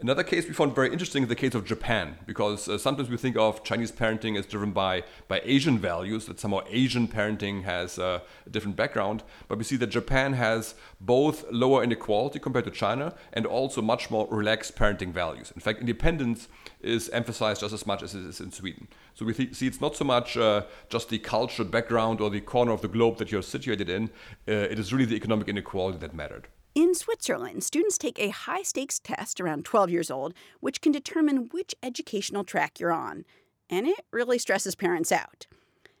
Another 0.00 0.22
case 0.22 0.46
we 0.46 0.54
found 0.54 0.76
very 0.76 0.92
interesting 0.92 1.24
is 1.24 1.28
the 1.28 1.34
case 1.34 1.56
of 1.56 1.64
Japan, 1.64 2.18
because 2.24 2.68
uh, 2.68 2.78
sometimes 2.78 3.10
we 3.10 3.16
think 3.16 3.36
of 3.36 3.64
Chinese 3.64 3.90
parenting 3.90 4.38
as 4.38 4.46
driven 4.46 4.70
by, 4.70 5.02
by 5.26 5.40
Asian 5.42 5.76
values, 5.76 6.26
that 6.26 6.38
somehow 6.38 6.60
Asian 6.70 7.08
parenting 7.08 7.64
has 7.64 7.98
uh, 7.98 8.20
a 8.46 8.50
different 8.50 8.76
background. 8.76 9.24
But 9.48 9.58
we 9.58 9.64
see 9.64 9.74
that 9.78 9.88
Japan 9.88 10.34
has 10.34 10.76
both 11.00 11.50
lower 11.50 11.82
inequality 11.82 12.38
compared 12.38 12.66
to 12.66 12.70
China 12.70 13.12
and 13.32 13.44
also 13.44 13.82
much 13.82 14.08
more 14.08 14.28
relaxed 14.30 14.76
parenting 14.76 15.12
values. 15.12 15.50
In 15.56 15.60
fact, 15.60 15.80
independence 15.80 16.46
is 16.80 17.08
emphasized 17.08 17.62
just 17.62 17.74
as 17.74 17.84
much 17.84 18.04
as 18.04 18.14
it 18.14 18.24
is 18.24 18.40
in 18.40 18.52
Sweden. 18.52 18.86
So 19.14 19.24
we 19.24 19.34
th- 19.34 19.52
see 19.56 19.66
it's 19.66 19.80
not 19.80 19.96
so 19.96 20.04
much 20.04 20.36
uh, 20.36 20.62
just 20.90 21.08
the 21.08 21.18
cultural 21.18 21.66
background 21.66 22.20
or 22.20 22.30
the 22.30 22.40
corner 22.40 22.70
of 22.70 22.82
the 22.82 22.88
globe 22.88 23.18
that 23.18 23.32
you're 23.32 23.42
situated 23.42 23.90
in, 23.90 24.10
uh, 24.46 24.52
it 24.52 24.78
is 24.78 24.92
really 24.92 25.06
the 25.06 25.16
economic 25.16 25.48
inequality 25.48 25.98
that 25.98 26.14
mattered. 26.14 26.46
In 26.78 26.94
Switzerland, 26.94 27.64
students 27.64 27.98
take 27.98 28.20
a 28.20 28.28
high 28.28 28.62
stakes 28.62 29.00
test 29.00 29.40
around 29.40 29.64
12 29.64 29.90
years 29.90 30.12
old, 30.12 30.32
which 30.60 30.80
can 30.80 30.92
determine 30.92 31.48
which 31.50 31.74
educational 31.82 32.44
track 32.44 32.78
you're 32.78 32.92
on. 32.92 33.24
And 33.68 33.88
it 33.88 34.06
really 34.12 34.38
stresses 34.38 34.76
parents 34.76 35.10
out. 35.10 35.48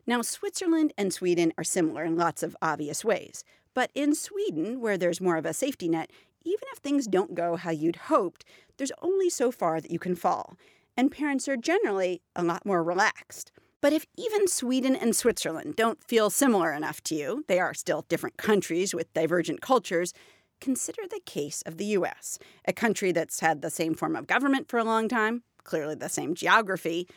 Now, 0.06 0.22
Switzerland 0.22 0.92
and 0.96 1.12
Sweden 1.12 1.52
are 1.58 1.64
similar 1.64 2.04
in 2.04 2.16
lots 2.16 2.44
of 2.44 2.56
obvious 2.62 3.04
ways. 3.04 3.42
But 3.74 3.90
in 3.92 4.14
Sweden, 4.14 4.80
where 4.80 4.96
there's 4.96 5.20
more 5.20 5.36
of 5.36 5.44
a 5.44 5.52
safety 5.52 5.88
net, 5.88 6.12
even 6.44 6.68
if 6.72 6.78
things 6.78 7.08
don't 7.08 7.34
go 7.34 7.56
how 7.56 7.72
you'd 7.72 7.96
hoped, 8.06 8.44
there's 8.76 8.92
only 9.02 9.28
so 9.28 9.50
far 9.50 9.80
that 9.80 9.90
you 9.90 9.98
can 9.98 10.14
fall. 10.14 10.56
And 10.96 11.10
parents 11.10 11.48
are 11.48 11.56
generally 11.56 12.22
a 12.36 12.44
lot 12.44 12.64
more 12.64 12.84
relaxed. 12.84 13.50
But 13.80 13.92
if 13.92 14.06
even 14.16 14.46
Sweden 14.46 14.94
and 14.94 15.14
Switzerland 15.14 15.74
don't 15.74 16.02
feel 16.04 16.30
similar 16.30 16.72
enough 16.72 17.00
to 17.04 17.16
you, 17.16 17.44
they 17.48 17.58
are 17.58 17.74
still 17.74 18.04
different 18.08 18.36
countries 18.36 18.94
with 18.94 19.12
divergent 19.12 19.60
cultures, 19.60 20.12
consider 20.60 21.02
the 21.08 21.20
case 21.24 21.62
of 21.62 21.76
the 21.76 21.86
US, 21.86 22.38
a 22.64 22.72
country 22.72 23.12
that's 23.12 23.40
had 23.40 23.62
the 23.62 23.70
same 23.70 23.94
form 23.94 24.16
of 24.16 24.26
government 24.26 24.68
for 24.68 24.78
a 24.78 24.84
long 24.84 25.08
time, 25.08 25.42
clearly 25.64 25.94
the 25.94 26.08
same 26.08 26.34
geography, 26.34 27.08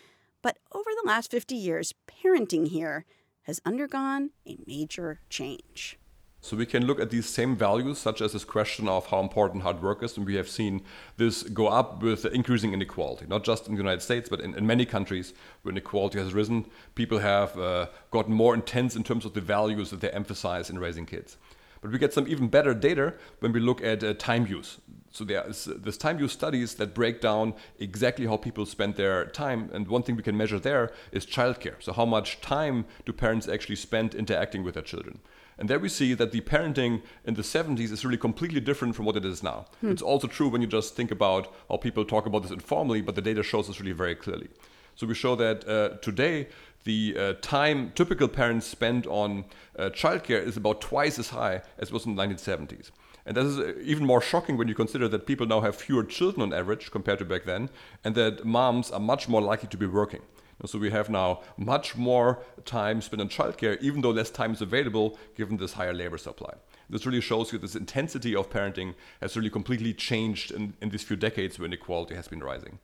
but 0.42 0.58
over 0.72 0.90
the 1.02 1.08
last 1.08 1.32
50 1.32 1.56
years, 1.56 1.94
parenting 2.08 2.68
here 2.68 3.06
has 3.44 3.62
undergone 3.66 4.32
a 4.48 4.58
major 4.66 5.20
change. 5.30 5.98
So 6.44 6.58
we 6.58 6.66
can 6.66 6.88
look 6.88 7.00
at 7.00 7.12
these 7.12 7.30
same 7.30 7.56
values, 7.56 8.00
such 8.00 8.20
as 8.20 8.34
this 8.34 8.44
question 8.44 8.88
of 8.90 9.06
how 9.06 9.20
important 9.20 9.62
hard 9.62 9.84
work 9.84 10.02
is, 10.02 10.18
and 10.18 10.26
we 10.26 10.36
have 10.36 10.50
seen 10.50 10.82
this 11.18 11.44
go 11.44 11.68
up 11.68 12.02
with 12.02 12.26
increasing 12.26 12.74
inequality, 12.74 13.28
not 13.28 13.44
just 13.44 13.68
in 13.68 13.76
the 13.76 13.78
United 13.78 14.02
States, 14.02 14.28
but 14.28 14.42
in, 14.42 14.56
in 14.56 14.66
many 14.66 14.84
countries 14.84 15.34
where 15.62 15.72
inequality 15.72 16.18
has 16.18 16.34
risen. 16.34 16.66
People 16.96 17.20
have 17.20 17.56
uh, 17.60 17.86
gotten 18.10 18.34
more 18.34 18.56
intense 18.56 18.96
in 18.96 19.04
terms 19.04 19.24
of 19.24 19.36
the 19.36 19.42
values 19.42 19.92
that 19.92 20.02
they 20.02 20.10
emphasize 20.10 20.72
in 20.72 20.80
raising 20.80 21.06
kids. 21.06 21.38
But 21.82 21.92
we 21.92 21.98
get 21.98 22.14
some 22.14 22.28
even 22.28 22.48
better 22.48 22.74
data 22.74 23.16
when 23.40 23.52
we 23.52 23.60
look 23.60 23.84
at 23.84 24.04
uh, 24.04 24.14
time 24.14 24.46
use. 24.46 24.80
So 25.12 25.26
there's 25.26 25.66
this 25.66 25.98
time 25.98 26.20
use 26.20 26.32
studies 26.32 26.76
that 26.76 26.94
break 26.94 27.20
down 27.20 27.54
exactly 27.80 28.28
how 28.28 28.38
people 28.38 28.66
spend 28.66 28.96
their 28.96 29.26
time. 29.26 29.70
And 29.74 29.88
one 29.88 30.04
thing 30.04 30.16
we 30.16 30.24
can 30.24 30.38
measure 30.38 30.60
there 30.60 30.92
is 31.12 31.26
childcare. 31.26 31.76
So 31.80 31.92
how 31.92 32.06
much 32.06 32.40
time 32.40 32.86
do 33.06 33.12
parents 33.12 33.48
actually 33.48 33.76
spend 33.76 34.16
interacting 34.16 34.64
with 34.64 34.76
their 34.76 34.84
children? 34.84 35.20
And 35.58 35.70
there 35.70 35.80
we 35.80 35.90
see 35.90 36.14
that 36.14 36.32
the 36.32 36.42
parenting 36.42 37.02
in 37.26 37.34
the 37.34 37.42
70s 37.42 37.92
is 37.92 38.06
really 38.06 38.18
completely 38.18 38.62
different 38.62 38.96
from 38.96 39.06
what 39.06 39.18
it 39.18 39.26
is 39.26 39.44
now. 39.44 39.66
Hmm. 39.82 39.92
It's 39.92 40.02
also 40.02 40.28
true 40.28 40.48
when 40.50 40.62
you 40.62 40.68
just 40.68 40.96
think 40.96 41.12
about 41.12 41.54
how 41.70 41.78
people 41.78 42.06
talk 42.06 42.26
about 42.26 42.44
this 42.44 42.52
informally, 42.52 43.02
but 43.02 43.16
the 43.16 43.22
data 43.22 43.44
shows 43.44 43.70
us 43.70 43.80
really 43.80 43.92
very 43.92 44.16
clearly. 44.16 44.48
So 44.96 45.08
we 45.08 45.14
show 45.14 45.36
that 45.36 45.68
uh, 45.68 45.98
today 45.98 46.48
the 46.84 47.16
uh, 47.18 47.34
time 47.42 47.92
typical 47.96 48.28
parents 48.28 48.66
spend 48.66 49.06
on 49.08 49.46
uh, 49.78 49.90
childcare 49.90 50.46
is 50.46 50.58
about 50.58 50.82
twice 50.82 51.20
as 51.20 51.30
high 51.30 51.62
as 51.78 51.90
it 51.90 51.94
was 51.94 52.06
in 52.06 52.16
the 52.16 52.24
1970s. 52.24 52.92
And 53.26 53.38
this 53.38 53.46
is 53.46 53.60
uh, 53.60 53.74
even 53.84 54.06
more 54.06 54.22
shocking 54.22 54.58
when 54.58 54.68
you 54.68 54.76
consider 54.76 55.08
that 55.08 55.28
people 55.28 55.46
now 55.46 55.62
have 55.62 55.76
fewer 55.76 56.04
children 56.04 56.42
on 56.42 56.54
average 56.54 56.90
compared 56.92 57.20
to 57.20 57.26
back 57.26 57.46
then, 57.46 57.70
and 58.04 58.16
that 58.16 58.46
moms 58.46 58.90
are 58.92 59.00
much 59.00 59.30
more 59.30 59.42
likely 59.42 59.70
to 59.70 59.78
be 59.78 59.86
working. 59.86 60.22
So 60.66 60.78
we 60.78 60.92
have 60.92 61.10
now 61.10 61.42
much 61.58 61.96
more 61.96 62.44
time 62.66 63.02
spent 63.02 63.22
on 63.22 63.30
childcare, 63.30 63.82
even 63.82 64.02
though 64.02 64.12
less 64.12 64.30
time 64.30 64.54
is 64.54 64.62
available 64.62 65.18
given 65.36 65.58
this 65.58 65.74
higher 65.74 65.94
labor 65.94 66.18
supply. 66.18 66.54
This 66.90 67.06
really 67.06 67.22
shows 67.22 67.52
you 67.52 67.58
this 67.58 67.76
intensity 67.76 68.36
of 68.36 68.50
parenting 68.50 68.94
has 69.22 69.36
really 69.36 69.50
completely 69.50 69.94
changed 69.94 70.52
in, 70.52 70.74
in 70.82 70.90
these 70.90 71.04
few 71.04 71.16
decades 71.16 71.58
when 71.58 71.72
inequality 71.72 72.16
has 72.16 72.28
been 72.28 72.44
rising. 72.44 72.80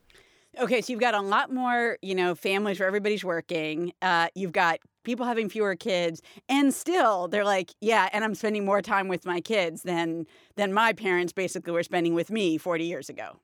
Okay, 0.59 0.81
so 0.81 0.91
you've 0.91 0.99
got 0.99 1.13
a 1.13 1.21
lot 1.21 1.53
more, 1.53 1.97
you 2.01 2.15
know, 2.15 2.33
families 2.33 2.79
where 2.79 2.87
everybody's 2.87 3.23
working. 3.23 3.93
Uh, 4.01 4.27
you've 4.33 4.51
got 4.51 4.79
people 5.03 5.25
having 5.25 5.49
fewer 5.49 5.75
kids, 5.75 6.21
and 6.49 6.73
still 6.73 7.27
they're 7.27 7.45
like, 7.45 7.73
yeah, 7.79 8.09
and 8.11 8.23
I'm 8.23 8.33
spending 8.33 8.65
more 8.65 8.81
time 8.81 9.07
with 9.07 9.25
my 9.25 9.39
kids 9.39 9.83
than 9.83 10.25
than 10.55 10.73
my 10.73 10.93
parents 10.93 11.31
basically 11.31 11.73
were 11.73 11.83
spending 11.83 12.13
with 12.15 12.31
me 12.31 12.57
40 12.57 12.85
years 12.85 13.09
ago. 13.09 13.39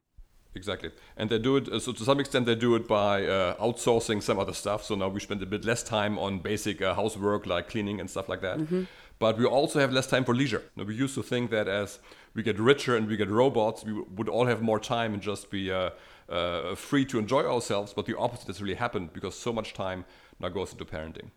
Exactly, 0.55 0.91
and 1.17 1.29
they 1.29 1.39
do 1.39 1.57
it. 1.57 1.67
Uh, 1.67 1.79
so 1.79 1.91
to 1.91 2.03
some 2.03 2.19
extent, 2.19 2.45
they 2.45 2.55
do 2.55 2.75
it 2.75 2.87
by 2.87 3.25
uh, 3.25 3.55
outsourcing 3.57 4.21
some 4.21 4.39
other 4.39 4.53
stuff. 4.53 4.83
So 4.83 4.95
now 4.95 5.09
we 5.09 5.19
spend 5.19 5.41
a 5.43 5.45
bit 5.47 5.65
less 5.65 5.83
time 5.83 6.17
on 6.17 6.39
basic 6.39 6.81
uh, 6.81 6.93
housework 6.95 7.45
like 7.45 7.69
cleaning 7.69 7.99
and 7.99 8.09
stuff 8.09 8.27
like 8.27 8.41
that. 8.41 8.57
Mm-hmm. 8.59 8.83
But 9.19 9.37
we 9.37 9.45
also 9.45 9.79
have 9.79 9.91
less 9.91 10.07
time 10.07 10.25
for 10.25 10.35
leisure. 10.35 10.63
Now, 10.75 10.83
we 10.83 10.95
used 10.95 11.15
to 11.15 11.23
think 11.23 11.51
that 11.51 11.67
as 11.67 11.99
we 12.33 12.43
get 12.43 12.59
richer 12.59 12.97
and 12.97 13.07
we 13.07 13.15
get 13.15 13.29
robots, 13.29 13.83
we 13.83 13.93
would 13.93 14.27
all 14.27 14.47
have 14.47 14.61
more 14.61 14.79
time 14.79 15.13
and 15.13 15.21
just 15.21 15.49
be 15.49 15.71
uh, 15.71 15.91
uh, 16.29 16.75
free 16.75 17.05
to 17.05 17.19
enjoy 17.19 17.43
ourselves. 17.43 17.93
But 17.93 18.05
the 18.05 18.17
opposite 18.17 18.47
has 18.47 18.61
really 18.61 18.75
happened 18.75 19.13
because 19.13 19.35
so 19.35 19.53
much 19.53 19.73
time 19.73 20.05
now 20.39 20.49
goes 20.49 20.71
into 20.71 20.85
parenting. 20.85 21.31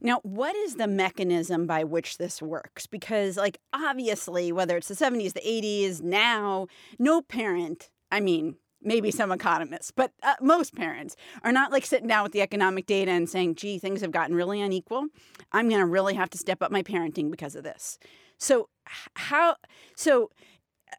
Now, 0.00 0.18
what 0.24 0.56
is 0.56 0.74
the 0.74 0.88
mechanism 0.88 1.66
by 1.66 1.84
which 1.84 2.18
this 2.18 2.42
works? 2.42 2.86
Because, 2.86 3.36
like, 3.36 3.58
obviously, 3.72 4.50
whether 4.50 4.76
it's 4.76 4.88
the 4.88 4.94
70s, 4.94 5.32
the 5.32 5.40
80s, 5.40 6.02
now, 6.02 6.66
no 6.98 7.22
parent, 7.22 7.88
I 8.10 8.18
mean, 8.18 8.56
maybe 8.82 9.12
some 9.12 9.30
economists, 9.30 9.92
but 9.92 10.12
uh, 10.24 10.34
most 10.40 10.74
parents 10.74 11.14
are 11.44 11.52
not 11.52 11.70
like 11.70 11.86
sitting 11.86 12.08
down 12.08 12.24
with 12.24 12.32
the 12.32 12.42
economic 12.42 12.86
data 12.86 13.12
and 13.12 13.28
saying, 13.28 13.54
gee, 13.54 13.78
things 13.78 14.00
have 14.00 14.10
gotten 14.10 14.34
really 14.34 14.60
unequal. 14.60 15.06
I'm 15.52 15.68
going 15.68 15.80
to 15.80 15.86
really 15.86 16.14
have 16.14 16.30
to 16.30 16.38
step 16.38 16.62
up 16.62 16.72
my 16.72 16.82
parenting 16.82 17.30
because 17.30 17.54
of 17.54 17.62
this. 17.62 17.98
So, 18.38 18.68
how, 19.14 19.56
so 19.94 20.30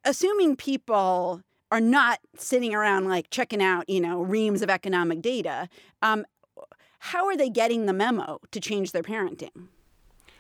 assuming 0.05 0.55
people 0.55 1.41
are 1.73 1.81
not 1.81 2.19
sitting 2.37 2.75
around 2.75 3.09
like 3.09 3.31
checking 3.31 3.59
out, 3.59 3.89
you 3.89 3.99
know, 3.99 4.21
reams 4.21 4.61
of 4.61 4.69
economic 4.69 5.23
data, 5.23 5.67
um, 6.03 6.23
how 6.99 7.25
are 7.25 7.35
they 7.35 7.49
getting 7.49 7.87
the 7.87 7.93
memo 7.93 8.39
to 8.51 8.59
change 8.59 8.91
their 8.91 9.01
parenting? 9.01 9.69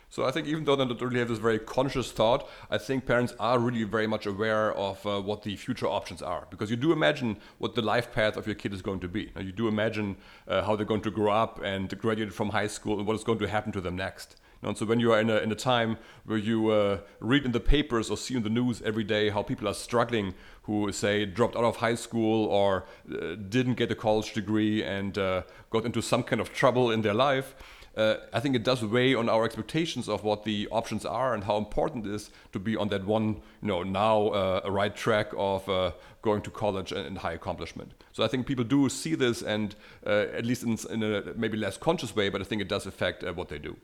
So 0.09 0.25
I 0.25 0.31
think 0.31 0.45
even 0.45 0.63
though 0.63 0.75
they 0.75 0.85
don't 0.85 1.01
really 1.01 1.17
have 1.17 1.29
this 1.29 1.39
very 1.39 1.57
conscious 1.57 2.11
thought, 2.11 2.47
I 2.69 2.77
think 2.77 3.07
parents 3.07 3.33
are 3.39 3.57
really 3.57 3.83
very 3.83 4.05
much 4.05 4.27
aware 4.27 4.73
of 4.73 5.03
uh, 5.07 5.19
what 5.21 5.41
the 5.41 5.55
future 5.55 5.87
options 5.87 6.21
are 6.21 6.45
because 6.51 6.69
you 6.69 6.75
do 6.75 6.91
imagine 6.91 7.37
what 7.57 7.73
the 7.73 7.81
life 7.81 8.11
path 8.13 8.37
of 8.37 8.45
your 8.45 8.53
kid 8.53 8.71
is 8.71 8.83
going 8.83 8.99
to 8.99 9.07
be. 9.07 9.31
You 9.35 9.51
do 9.51 9.67
imagine 9.67 10.17
uh, 10.47 10.61
how 10.61 10.75
they're 10.75 10.85
going 10.85 11.01
to 11.01 11.09
grow 11.09 11.31
up 11.31 11.59
and 11.63 11.89
graduate 11.97 12.31
from 12.31 12.49
high 12.49 12.67
school 12.67 12.99
and 12.99 13.07
what 13.07 13.15
is 13.15 13.23
going 13.23 13.39
to 13.39 13.47
happen 13.47 13.71
to 13.71 13.81
them 13.81 13.95
next. 13.95 14.35
And 14.65 14.77
so 14.77 14.85
when 14.85 14.99
you 14.99 15.11
are 15.11 15.19
in 15.19 15.29
a, 15.29 15.37
in 15.37 15.51
a 15.51 15.55
time 15.55 15.97
where 16.25 16.37
you 16.37 16.69
uh, 16.69 16.99
read 17.19 17.45
in 17.45 17.51
the 17.51 17.59
papers 17.59 18.09
or 18.09 18.17
see 18.17 18.35
in 18.35 18.43
the 18.43 18.49
news 18.49 18.81
every 18.83 19.03
day 19.03 19.29
how 19.29 19.43
people 19.43 19.67
are 19.67 19.73
struggling 19.73 20.33
who 20.63 20.91
say 20.91 21.25
dropped 21.25 21.55
out 21.55 21.63
of 21.63 21.77
high 21.77 21.95
school 21.95 22.45
or 22.45 22.85
uh, 23.11 23.35
didn't 23.49 23.75
get 23.75 23.91
a 23.91 23.95
college 23.95 24.33
degree 24.33 24.83
and 24.83 25.17
uh, 25.17 25.43
got 25.69 25.85
into 25.85 26.01
some 26.01 26.23
kind 26.23 26.39
of 26.39 26.53
trouble 26.53 26.91
in 26.91 27.01
their 27.01 27.13
life, 27.13 27.55
uh, 27.95 28.15
I 28.31 28.39
think 28.39 28.55
it 28.55 28.63
does 28.63 28.83
weigh 28.83 29.13
on 29.13 29.29
our 29.29 29.45
expectations 29.45 30.09
of 30.09 30.23
what 30.23 30.43
the 30.43 30.67
options 30.71 31.05
are 31.05 31.35
and 31.35 31.43
how 31.43 31.57
important 31.57 32.07
it 32.07 32.13
is 32.13 32.31
to 32.51 32.59
be 32.59 32.75
on 32.75 32.87
that 32.89 33.05
one, 33.05 33.41
you 33.61 33.67
know, 33.67 33.83
now 33.83 34.29
uh, 34.29 34.61
a 34.63 34.71
right 34.71 34.95
track 34.95 35.31
of 35.37 35.67
uh, 35.69 35.91
going 36.23 36.41
to 36.41 36.49
college 36.49 36.91
and, 36.91 37.05
and, 37.05 37.17
high 37.19 37.33
accomplishment. 37.33 37.93
So 38.11 38.23
I 38.23 38.27
think 38.27 38.47
people 38.47 38.63
do 38.63 38.89
see 38.89 39.13
this, 39.13 39.43
and 39.43 39.75
uh, 40.07 40.25
at 40.33 40.45
least 40.45 40.63
in, 40.63 40.77
in, 40.89 41.03
a 41.03 41.33
maybe 41.35 41.57
less 41.57 41.77
conscious 41.77 42.15
way, 42.15 42.29
but 42.29 42.41
I 42.41 42.45
think 42.45 42.61
it 42.61 42.67
does 42.67 42.87
affect 42.87 43.23
uh, 43.23 43.31
what 43.33 43.49
they 43.49 43.59
do. 43.59 43.77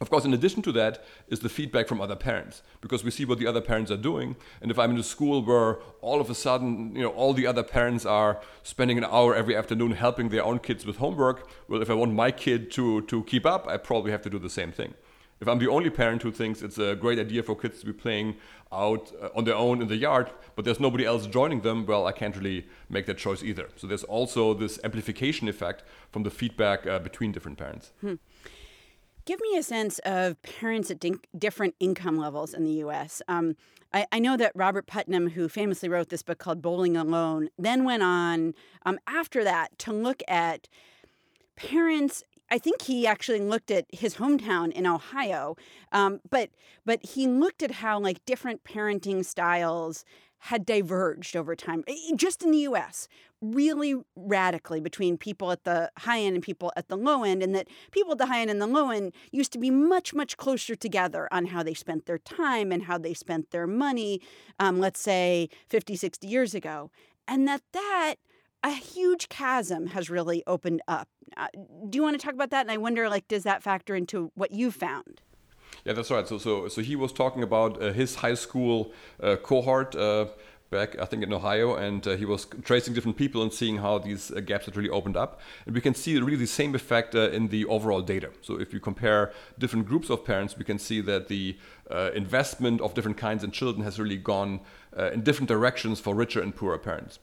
Of 0.00 0.08
course, 0.08 0.24
in 0.24 0.32
addition 0.32 0.62
to 0.62 0.72
that 0.72 1.04
is 1.28 1.40
the 1.40 1.50
feedback 1.50 1.86
from 1.86 2.00
other 2.00 2.16
parents 2.16 2.62
because 2.80 3.04
we 3.04 3.10
see 3.10 3.26
what 3.26 3.38
the 3.38 3.46
other 3.46 3.60
parents 3.60 3.90
are 3.90 3.98
doing. 3.98 4.34
And 4.62 4.70
if 4.70 4.78
I'm 4.78 4.92
in 4.92 4.98
a 4.98 5.02
school 5.02 5.44
where 5.44 5.78
all 6.00 6.22
of 6.22 6.30
a 6.30 6.34
sudden, 6.34 6.96
you 6.96 7.02
know, 7.02 7.10
all 7.10 7.34
the 7.34 7.46
other 7.46 7.62
parents 7.62 8.06
are 8.06 8.40
spending 8.62 8.96
an 8.96 9.04
hour 9.04 9.34
every 9.34 9.54
afternoon 9.54 9.92
helping 9.92 10.30
their 10.30 10.42
own 10.42 10.58
kids 10.58 10.86
with 10.86 10.96
homework, 10.96 11.50
well, 11.68 11.82
if 11.82 11.90
I 11.90 11.94
want 11.94 12.14
my 12.14 12.30
kid 12.30 12.70
to, 12.72 13.02
to 13.02 13.22
keep 13.24 13.44
up, 13.44 13.68
I 13.68 13.76
probably 13.76 14.10
have 14.10 14.22
to 14.22 14.30
do 14.30 14.38
the 14.38 14.48
same 14.48 14.72
thing. 14.72 14.94
If 15.40 15.48
I'm 15.48 15.58
the 15.58 15.68
only 15.68 15.90
parent 15.90 16.22
who 16.22 16.32
thinks 16.32 16.62
it's 16.62 16.78
a 16.78 16.94
great 16.94 17.18
idea 17.18 17.42
for 17.42 17.54
kids 17.54 17.80
to 17.80 17.86
be 17.86 17.94
playing 17.94 18.36
out 18.72 19.10
uh, 19.22 19.28
on 19.34 19.44
their 19.44 19.54
own 19.54 19.80
in 19.80 19.88
the 19.88 19.96
yard, 19.96 20.30
but 20.54 20.64
there's 20.66 20.80
nobody 20.80 21.04
else 21.04 21.26
joining 21.26 21.60
them, 21.60 21.86
well, 21.86 22.06
I 22.06 22.12
can't 22.12 22.36
really 22.36 22.66
make 22.90 23.06
that 23.06 23.16
choice 23.16 23.42
either. 23.42 23.68
So 23.76 23.86
there's 23.86 24.04
also 24.04 24.54
this 24.54 24.78
amplification 24.84 25.48
effect 25.48 25.82
from 26.10 26.24
the 26.24 26.30
feedback 26.30 26.86
uh, 26.86 26.98
between 26.98 27.32
different 27.32 27.56
parents. 27.56 27.92
Hmm. 28.00 28.14
Give 29.24 29.40
me 29.40 29.56
a 29.56 29.62
sense 29.62 29.98
of 30.00 30.40
parents 30.42 30.90
at 30.90 31.04
different 31.38 31.74
income 31.78 32.16
levels 32.16 32.54
in 32.54 32.64
the 32.64 32.72
U.S. 32.72 33.20
Um, 33.28 33.56
I, 33.92 34.06
I, 34.12 34.18
know 34.18 34.36
that 34.36 34.52
Robert 34.54 34.86
Putnam, 34.86 35.30
who 35.30 35.48
famously 35.48 35.88
wrote 35.88 36.08
this 36.08 36.22
book 36.22 36.38
called 36.38 36.62
Bowling 36.62 36.96
Alone, 36.96 37.48
then 37.58 37.84
went 37.84 38.02
on 38.02 38.54
um, 38.86 38.98
after 39.06 39.44
that 39.44 39.78
to 39.80 39.92
look 39.92 40.22
at 40.26 40.68
parents. 41.56 42.22
I 42.50 42.58
think 42.58 42.82
he 42.82 43.06
actually 43.06 43.40
looked 43.40 43.70
at 43.70 43.86
his 43.92 44.16
hometown 44.16 44.72
in 44.72 44.86
Ohio, 44.86 45.56
um, 45.92 46.20
but 46.28 46.50
but 46.84 47.04
he 47.04 47.26
looked 47.26 47.62
at 47.62 47.70
how 47.72 48.00
like 48.00 48.24
different 48.24 48.64
parenting 48.64 49.24
styles 49.24 50.04
had 50.40 50.64
diverged 50.64 51.36
over 51.36 51.54
time, 51.54 51.84
just 52.16 52.42
in 52.42 52.50
the 52.50 52.58
US, 52.58 53.08
really 53.42 53.94
radically 54.16 54.80
between 54.80 55.16
people 55.16 55.52
at 55.52 55.64
the 55.64 55.90
high 55.98 56.20
end 56.20 56.34
and 56.34 56.42
people 56.42 56.72
at 56.76 56.88
the 56.88 56.96
low 56.96 57.24
end, 57.24 57.42
and 57.42 57.54
that 57.54 57.68
people 57.90 58.12
at 58.12 58.18
the 58.18 58.26
high 58.26 58.40
end 58.40 58.50
and 58.50 58.60
the 58.60 58.66
low 58.66 58.90
end 58.90 59.12
used 59.32 59.52
to 59.52 59.58
be 59.58 59.70
much, 59.70 60.14
much 60.14 60.36
closer 60.36 60.74
together 60.74 61.28
on 61.30 61.46
how 61.46 61.62
they 61.62 61.74
spent 61.74 62.06
their 62.06 62.18
time 62.18 62.72
and 62.72 62.84
how 62.84 62.96
they 62.96 63.14
spent 63.14 63.50
their 63.50 63.66
money, 63.66 64.20
um, 64.58 64.80
let's 64.80 65.00
say 65.00 65.48
50, 65.68 65.94
60 65.96 66.26
years 66.26 66.54
ago. 66.54 66.90
And 67.28 67.46
that 67.46 67.62
that 67.72 68.16
a 68.62 68.72
huge 68.72 69.28
chasm 69.28 69.88
has 69.88 70.10
really 70.10 70.42
opened 70.46 70.82
up. 70.88 71.08
Uh, 71.36 71.48
do 71.88 71.96
you 71.96 72.02
want 72.02 72.18
to 72.18 72.24
talk 72.24 72.34
about 72.34 72.50
that? 72.50 72.62
And 72.62 72.70
I 72.70 72.76
wonder, 72.76 73.08
like, 73.08 73.28
does 73.28 73.44
that 73.44 73.62
factor 73.62 73.94
into 73.94 74.32
what 74.34 74.52
you 74.52 74.70
found? 74.70 75.22
Yeah, 75.84 75.94
that's 75.94 76.10
right. 76.10 76.28
So, 76.28 76.38
so, 76.38 76.68
so 76.68 76.82
he 76.82 76.96
was 76.96 77.12
talking 77.12 77.42
about 77.42 77.82
uh, 77.82 77.92
his 77.92 78.16
high 78.16 78.34
school 78.34 78.92
uh, 79.22 79.36
cohort 79.36 79.96
uh, 79.96 80.26
back, 80.70 80.98
I 81.00 81.04
think, 81.06 81.22
in 81.22 81.32
Ohio, 81.32 81.74
and 81.74 82.06
uh, 82.06 82.16
he 82.16 82.24
was 82.24 82.46
tracing 82.62 82.94
different 82.94 83.16
people 83.16 83.42
and 83.42 83.52
seeing 83.52 83.78
how 83.78 83.98
these 83.98 84.30
uh, 84.30 84.40
gaps 84.40 84.66
had 84.66 84.76
really 84.76 84.90
opened 84.90 85.16
up. 85.16 85.40
And 85.66 85.74
we 85.74 85.80
can 85.80 85.94
see 85.94 86.18
really 86.20 86.36
the 86.36 86.46
same 86.46 86.74
effect 86.74 87.14
uh, 87.14 87.30
in 87.30 87.48
the 87.48 87.64
overall 87.64 88.02
data. 88.02 88.30
So 88.42 88.60
if 88.60 88.72
you 88.72 88.80
compare 88.80 89.32
different 89.58 89.86
groups 89.86 90.10
of 90.10 90.24
parents, 90.24 90.56
we 90.56 90.64
can 90.64 90.78
see 90.78 91.00
that 91.02 91.28
the 91.28 91.56
investment 92.14 92.80
of 92.80 92.94
different 92.94 93.16
kinds 93.16 93.42
in 93.42 93.50
children 93.50 93.82
has 93.82 93.98
really 93.98 94.16
gone 94.16 94.60
in 95.12 95.22
different 95.22 95.48
directions 95.48 95.98
for 95.98 96.14
richer 96.14 96.40
and 96.40 96.54
poorer 96.54 96.78
parents 96.78 97.18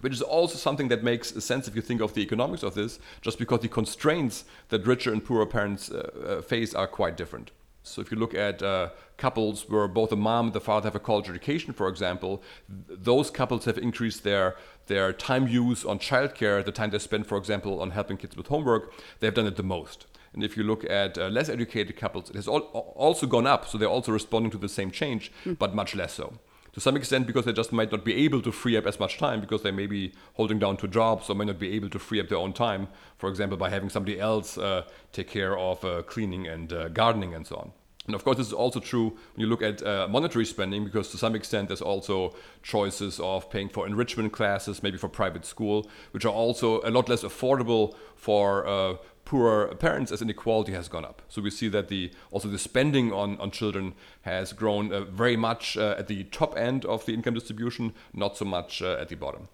which 0.00 0.12
is 0.12 0.22
also 0.22 0.58
something 0.58 0.88
that 0.88 1.02
makes 1.02 1.42
sense 1.42 1.66
if 1.66 1.74
you 1.74 1.82
think 1.82 2.00
of 2.00 2.12
the 2.14 2.20
economics 2.20 2.62
of 2.62 2.74
this, 2.74 2.98
just 3.22 3.38
because 3.38 3.60
the 3.60 3.68
constraints 3.68 4.44
that 4.68 4.86
richer 4.86 5.10
and 5.10 5.24
poorer 5.24 5.46
parents 5.46 5.90
uh, 5.90 6.42
face 6.46 6.74
are 6.74 6.86
quite 6.86 7.16
different. 7.16 7.50
So 7.86 8.00
if 8.02 8.10
you 8.10 8.16
look 8.16 8.34
at 8.34 8.62
uh, 8.62 8.90
couples 9.16 9.68
where 9.68 9.88
both 9.88 10.10
the 10.10 10.16
mom 10.16 10.46
and 10.46 10.52
the 10.52 10.60
father 10.60 10.86
have 10.86 10.94
a 10.94 11.00
college 11.00 11.28
education, 11.28 11.72
for 11.72 11.88
example, 11.88 12.42
th- 12.88 12.98
those 13.02 13.30
couples 13.30 13.64
have 13.64 13.78
increased 13.78 14.24
their 14.24 14.56
their 14.86 15.12
time 15.12 15.48
use 15.48 15.84
on 15.84 15.98
childcare, 15.98 16.64
the 16.64 16.72
time 16.72 16.90
they 16.90 16.98
spend, 16.98 17.26
for 17.26 17.38
example, 17.38 17.80
on 17.80 17.90
helping 17.90 18.16
kids 18.16 18.36
with 18.36 18.48
homework. 18.48 18.92
They've 19.20 19.34
done 19.34 19.46
it 19.46 19.56
the 19.56 19.62
most. 19.62 20.06
And 20.32 20.44
if 20.44 20.56
you 20.56 20.62
look 20.64 20.84
at 20.84 21.16
uh, 21.16 21.28
less 21.28 21.48
educated 21.48 21.96
couples, 21.96 22.30
it 22.30 22.36
has 22.36 22.46
al- 22.46 22.70
also 23.06 23.26
gone 23.26 23.46
up. 23.46 23.66
So 23.66 23.78
they're 23.78 23.88
also 23.88 24.12
responding 24.12 24.50
to 24.52 24.58
the 24.58 24.68
same 24.68 24.90
change, 24.90 25.32
mm. 25.44 25.58
but 25.58 25.74
much 25.74 25.94
less 25.94 26.12
so 26.12 26.38
to 26.76 26.80
some 26.82 26.94
extent 26.94 27.26
because 27.26 27.46
they 27.46 27.54
just 27.54 27.72
might 27.72 27.90
not 27.90 28.04
be 28.04 28.14
able 28.26 28.42
to 28.42 28.52
free 28.52 28.76
up 28.76 28.86
as 28.86 29.00
much 29.00 29.16
time 29.16 29.40
because 29.40 29.62
they 29.62 29.70
may 29.70 29.86
be 29.86 30.12
holding 30.34 30.58
down 30.58 30.76
two 30.76 30.86
jobs 30.86 31.30
or 31.30 31.34
may 31.34 31.46
not 31.46 31.58
be 31.58 31.72
able 31.72 31.88
to 31.88 31.98
free 31.98 32.20
up 32.20 32.28
their 32.28 32.36
own 32.36 32.52
time, 32.52 32.86
for 33.16 33.30
example, 33.30 33.56
by 33.56 33.70
having 33.70 33.88
somebody 33.88 34.20
else 34.20 34.58
uh, 34.58 34.82
take 35.10 35.26
care 35.26 35.56
of 35.56 35.82
uh, 35.86 36.02
cleaning 36.02 36.46
and 36.46 36.74
uh, 36.74 36.88
gardening 36.88 37.32
and 37.34 37.46
so 37.46 37.56
on. 37.56 37.72
And 38.04 38.14
of 38.14 38.24
course, 38.24 38.36
this 38.36 38.48
is 38.48 38.52
also 38.52 38.78
true 38.78 39.08
when 39.08 39.40
you 39.40 39.46
look 39.46 39.62
at 39.62 39.82
uh, 39.82 40.06
monetary 40.10 40.44
spending, 40.44 40.84
because 40.84 41.08
to 41.12 41.16
some 41.16 41.34
extent, 41.34 41.68
there's 41.68 41.80
also 41.80 42.34
choices 42.62 43.18
of 43.20 43.48
paying 43.48 43.70
for 43.70 43.86
enrichment 43.86 44.34
classes, 44.34 44.82
maybe 44.82 44.98
for 44.98 45.08
private 45.08 45.46
school, 45.46 45.88
which 46.10 46.26
are 46.26 46.32
also 46.32 46.82
a 46.82 46.90
lot 46.90 47.08
less 47.08 47.22
affordable 47.22 47.96
for 48.16 48.66
uh, 48.66 48.96
poorer 49.26 49.74
parents 49.74 50.10
as 50.10 50.22
inequality 50.22 50.72
has 50.72 50.88
gone 50.88 51.04
up. 51.04 51.20
So 51.28 51.42
we 51.42 51.50
see 51.50 51.68
that 51.68 51.88
the 51.88 52.10
also 52.30 52.48
the 52.48 52.58
spending 52.58 53.12
on, 53.12 53.38
on 53.38 53.50
children 53.50 53.92
has 54.22 54.54
grown 54.54 54.92
uh, 54.92 55.02
very 55.04 55.36
much 55.36 55.76
uh, 55.76 55.96
at 55.98 56.06
the 56.06 56.24
top 56.24 56.56
end 56.56 56.86
of 56.86 57.04
the 57.04 57.12
income 57.12 57.34
distribution, 57.34 57.92
not 58.14 58.38
so 58.38 58.46
much 58.46 58.80
uh, 58.80 58.96
at 58.98 59.08
the 59.10 59.16
bottom. 59.16 59.48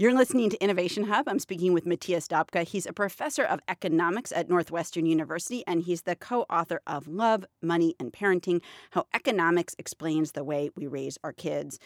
You're 0.00 0.14
listening 0.14 0.48
to 0.50 0.62
Innovation 0.62 1.08
Hub. 1.08 1.28
I'm 1.28 1.40
speaking 1.40 1.72
with 1.72 1.84
Matthias 1.84 2.28
Doepke. 2.28 2.64
He's 2.64 2.86
a 2.86 2.92
professor 2.92 3.42
of 3.42 3.58
economics 3.66 4.30
at 4.30 4.48
Northwestern 4.48 5.06
University, 5.06 5.64
and 5.66 5.82
he's 5.82 6.02
the 6.02 6.14
co 6.14 6.42
author 6.42 6.80
of 6.86 7.08
Love, 7.08 7.44
Money, 7.60 7.96
and 7.98 8.12
Parenting 8.12 8.62
How 8.92 9.06
Economics 9.12 9.74
Explains 9.76 10.32
the 10.32 10.44
Way 10.44 10.70
We 10.76 10.86
Raise 10.86 11.18
Our 11.24 11.32
Kids. 11.32 11.80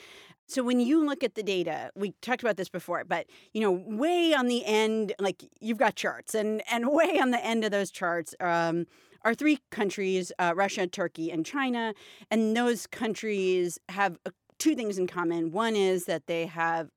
So, 0.46 0.62
when 0.62 0.78
you 0.78 1.02
look 1.02 1.24
at 1.24 1.36
the 1.36 1.42
data, 1.42 1.90
we 1.94 2.12
talked 2.20 2.42
about 2.42 2.58
this 2.58 2.68
before, 2.68 3.02
but 3.04 3.28
you 3.54 3.62
know, 3.62 3.72
way 3.72 4.34
on 4.34 4.46
the 4.46 4.62
end, 4.66 5.14
like 5.18 5.42
you've 5.62 5.78
got 5.78 5.96
charts, 5.96 6.34
and, 6.34 6.62
and 6.70 6.92
way 6.92 7.18
on 7.18 7.30
the 7.30 7.42
end 7.42 7.64
of 7.64 7.70
those 7.70 7.90
charts, 7.90 8.34
um, 8.40 8.84
are 9.24 9.34
three 9.34 9.58
countries 9.70 10.30
uh, 10.38 10.52
Russia, 10.54 10.86
Turkey, 10.86 11.30
and 11.30 11.46
China. 11.46 11.94
And 12.30 12.54
those 12.54 12.86
countries 12.86 13.78
have 13.88 14.18
uh, 14.26 14.32
two 14.58 14.74
things 14.74 14.98
in 14.98 15.06
common. 15.06 15.50
One 15.50 15.74
is 15.74 16.04
that 16.04 16.26
they 16.26 16.44
have 16.44 16.90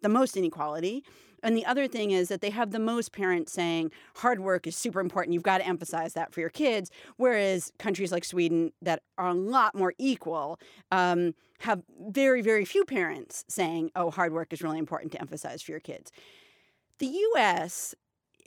the 0.00 0.08
most 0.08 0.36
inequality. 0.36 1.04
And 1.42 1.56
the 1.56 1.66
other 1.66 1.86
thing 1.86 2.10
is 2.10 2.28
that 2.28 2.40
they 2.40 2.50
have 2.50 2.70
the 2.70 2.78
most 2.78 3.12
parents 3.12 3.52
saying 3.52 3.92
hard 4.16 4.40
work 4.40 4.66
is 4.66 4.76
super 4.76 5.00
important. 5.00 5.34
You've 5.34 5.42
got 5.42 5.58
to 5.58 5.66
emphasize 5.66 6.14
that 6.14 6.32
for 6.32 6.40
your 6.40 6.50
kids. 6.50 6.90
Whereas 7.16 7.72
countries 7.78 8.10
like 8.10 8.24
Sweden, 8.24 8.72
that 8.82 9.02
are 9.16 9.28
a 9.28 9.34
lot 9.34 9.74
more 9.74 9.94
equal, 9.98 10.58
um, 10.90 11.34
have 11.60 11.82
very, 12.10 12.42
very 12.42 12.64
few 12.64 12.84
parents 12.84 13.44
saying, 13.48 13.90
oh, 13.94 14.10
hard 14.10 14.32
work 14.32 14.52
is 14.52 14.62
really 14.62 14.78
important 14.78 15.12
to 15.12 15.20
emphasize 15.20 15.62
for 15.62 15.70
your 15.70 15.80
kids. 15.80 16.10
The 16.98 17.06
US 17.06 17.94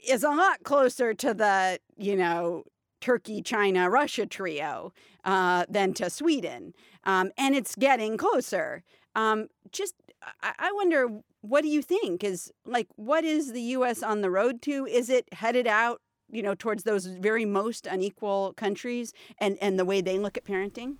is 0.06 0.22
a 0.22 0.30
lot 0.30 0.62
closer 0.64 1.14
to 1.14 1.32
the, 1.32 1.78
you 1.96 2.16
know, 2.16 2.64
Turkey, 3.00 3.42
China, 3.42 3.90
Russia 3.90 4.26
trio 4.26 4.92
uh, 5.24 5.64
than 5.68 5.92
to 5.94 6.08
Sweden. 6.08 6.72
Um, 7.04 7.32
and 7.36 7.54
it's 7.54 7.74
getting 7.74 8.16
closer. 8.16 8.84
Um, 9.14 9.48
just, 9.70 9.94
I, 10.42 10.52
I 10.58 10.72
wonder, 10.72 11.08
what 11.40 11.62
do 11.62 11.68
you 11.68 11.82
think? 11.82 12.24
Is 12.24 12.52
like, 12.64 12.88
what 12.96 13.24
is 13.24 13.52
the 13.52 13.62
U.S. 13.76 14.02
on 14.02 14.20
the 14.20 14.30
road 14.30 14.62
to? 14.62 14.86
Is 14.86 15.10
it 15.10 15.32
headed 15.32 15.66
out, 15.66 16.00
you 16.30 16.42
know, 16.42 16.54
towards 16.54 16.84
those 16.84 17.06
very 17.06 17.44
most 17.44 17.86
unequal 17.86 18.54
countries 18.54 19.12
and, 19.38 19.58
and 19.60 19.78
the 19.78 19.84
way 19.84 20.00
they 20.00 20.18
look 20.18 20.36
at 20.36 20.44
parenting? 20.44 20.96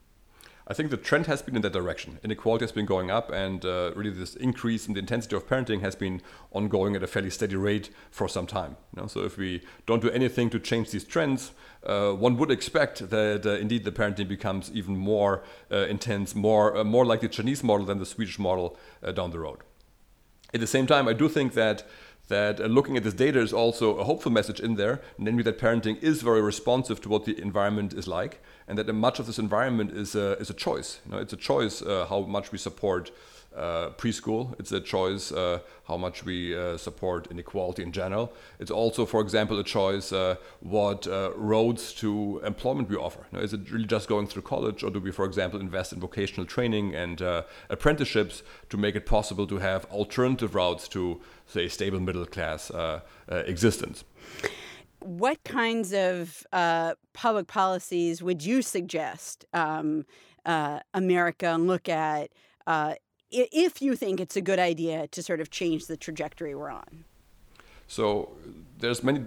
I 0.67 0.75
think 0.75 0.91
the 0.91 0.97
trend 0.97 1.27
has 1.27 1.43
been 1.43 1.57
in 1.57 1.63
that 1.63 1.73
direction. 1.73 2.21
Inequality 2.23 2.65
has 2.65 2.73
been 2.73 2.87
going 2.87 3.11
up, 3.11 3.33
and 3.33 3.65
uh, 3.65 3.93
really 3.97 4.11
this 4.11 4.37
increase 4.37 4.87
in 4.87 4.95
the 4.95 5.01
intensity 5.01 5.35
of 5.35 5.49
parenting 5.49 5.81
has 5.81 5.97
been 5.97 6.23
ongoing 6.53 6.95
at 6.95 7.03
a 7.03 7.07
fairly 7.07 7.31
steady 7.31 7.57
rate 7.57 7.91
for 8.11 8.29
some 8.29 8.47
time. 8.47 8.77
You 8.95 9.03
know? 9.03 9.09
So 9.09 9.25
if 9.25 9.37
we 9.37 9.63
don't 9.87 10.01
do 10.01 10.11
anything 10.11 10.51
to 10.51 10.61
change 10.61 10.91
these 10.91 11.05
trends, 11.05 11.51
uh, 11.85 12.13
one 12.13 12.37
would 12.37 12.51
expect 12.51 13.11
that 13.11 13.45
uh, 13.45 13.51
indeed 13.55 13.85
the 13.85 13.91
parenting 13.91 14.29
becomes 14.29 14.71
even 14.73 14.97
more 14.97 15.43
uh, 15.71 15.87
intense, 15.89 16.35
more 16.35 16.77
uh, 16.77 16.85
more 16.85 17.05
like 17.05 17.21
the 17.21 17.29
Chinese 17.29 17.65
model 17.65 17.87
than 17.87 17.99
the 17.99 18.07
Swedish 18.07 18.39
model 18.39 18.79
uh, 19.03 19.11
down 19.11 19.31
the 19.31 19.41
road. 19.41 19.59
At 20.55 20.61
the 20.61 20.67
same 20.67 20.87
time, 20.87 21.09
I 21.09 21.15
do 21.15 21.29
think 21.29 21.55
that 21.55 21.85
that 22.33 22.61
uh, 22.61 22.65
looking 22.65 22.97
at 22.97 23.05
this 23.05 23.15
data 23.15 23.41
is 23.41 23.53
also 23.53 23.97
a 23.99 24.05
hopeful 24.05 24.33
message 24.33 24.61
in 24.61 24.77
there, 24.77 25.01
namely 25.19 25.43
that 25.43 25.59
parenting 25.59 26.03
is 26.03 26.23
very 26.23 26.43
responsive 26.43 27.01
to 27.03 27.09
what 27.09 27.25
the 27.25 27.41
environment 27.41 27.93
is 27.93 28.09
like, 28.09 28.41
and 28.67 28.79
that 28.79 28.93
much 28.93 29.19
of 29.19 29.27
this 29.27 29.39
environment 29.39 29.91
is 29.93 30.15
a, 30.15 30.39
is 30.39 30.51
a 30.51 30.55
choice. 30.55 31.01
You 31.05 31.13
know, 31.13 31.19
it's 31.19 31.33
a 31.33 31.37
choice 31.37 31.83
uh, 31.83 32.07
how 32.09 32.21
much 32.21 32.53
we 32.53 32.59
support 32.59 33.11
uh, 33.57 33.91
preschool. 33.97 34.59
It's 34.59 34.73
a 34.73 34.81
choice 34.81 35.33
uh, 35.33 35.61
how 35.89 35.97
much 35.97 36.25
we 36.25 36.57
uh, 36.57 36.77
support 36.77 37.29
inequality 37.31 37.83
in 37.83 37.93
general. 37.93 38.33
It's 38.59 38.71
also, 38.71 39.07
for 39.07 39.21
example, 39.21 39.59
a 39.59 39.65
choice 39.65 40.13
uh, 40.13 40.37
what 40.61 41.07
uh, 41.07 41.33
roads 41.37 41.93
to 41.95 42.41
employment 42.45 42.89
we 42.89 42.97
offer. 42.97 43.27
Know, 43.33 43.41
is 43.41 43.53
it 43.53 43.71
really 43.71 43.87
just 43.87 44.09
going 44.09 44.27
through 44.27 44.43
college, 44.43 44.83
or 44.83 44.91
do 44.91 45.01
we, 45.01 45.11
for 45.11 45.25
example, 45.25 45.61
invest 45.61 45.93
in 45.93 46.01
vocational 46.01 46.47
training 46.47 46.95
and 46.95 47.21
uh, 47.21 47.43
apprenticeships 47.69 48.43
to 48.69 48.77
make 48.77 48.97
it 48.97 49.07
possible 49.07 49.47
to 49.47 49.59
have 49.59 49.85
alternative 49.87 50.55
routes 50.55 50.89
to, 50.89 51.21
say, 51.47 51.69
stable 51.69 52.01
middle 52.01 52.27
class 52.27 52.71
existence? 53.29 54.05
What 55.01 55.43
kinds 55.45 55.93
of 55.93 56.47
public 57.13 57.47
policies 57.47 58.23
would 58.23 58.45
you 58.45 58.63
suggest 58.63 59.45
um, 59.53 60.07
America 60.95 61.57
look 61.59 61.89
at? 61.89 62.31
Uh, 62.67 62.95
if 63.33 63.83
you 63.83 63.97
think 63.97 64.21
it's 64.21 64.37
a 64.37 64.41
good 64.41 64.59
idea 64.59 65.07
to 65.09 65.23
sort 65.23 65.41
of 65.41 65.51
change 65.51 65.87
the 65.87 65.97
trajectory 65.97 66.55
we're 66.55 66.71
on. 66.71 67.05
So 67.89 68.31
there's 68.79 69.03
many 69.03 69.25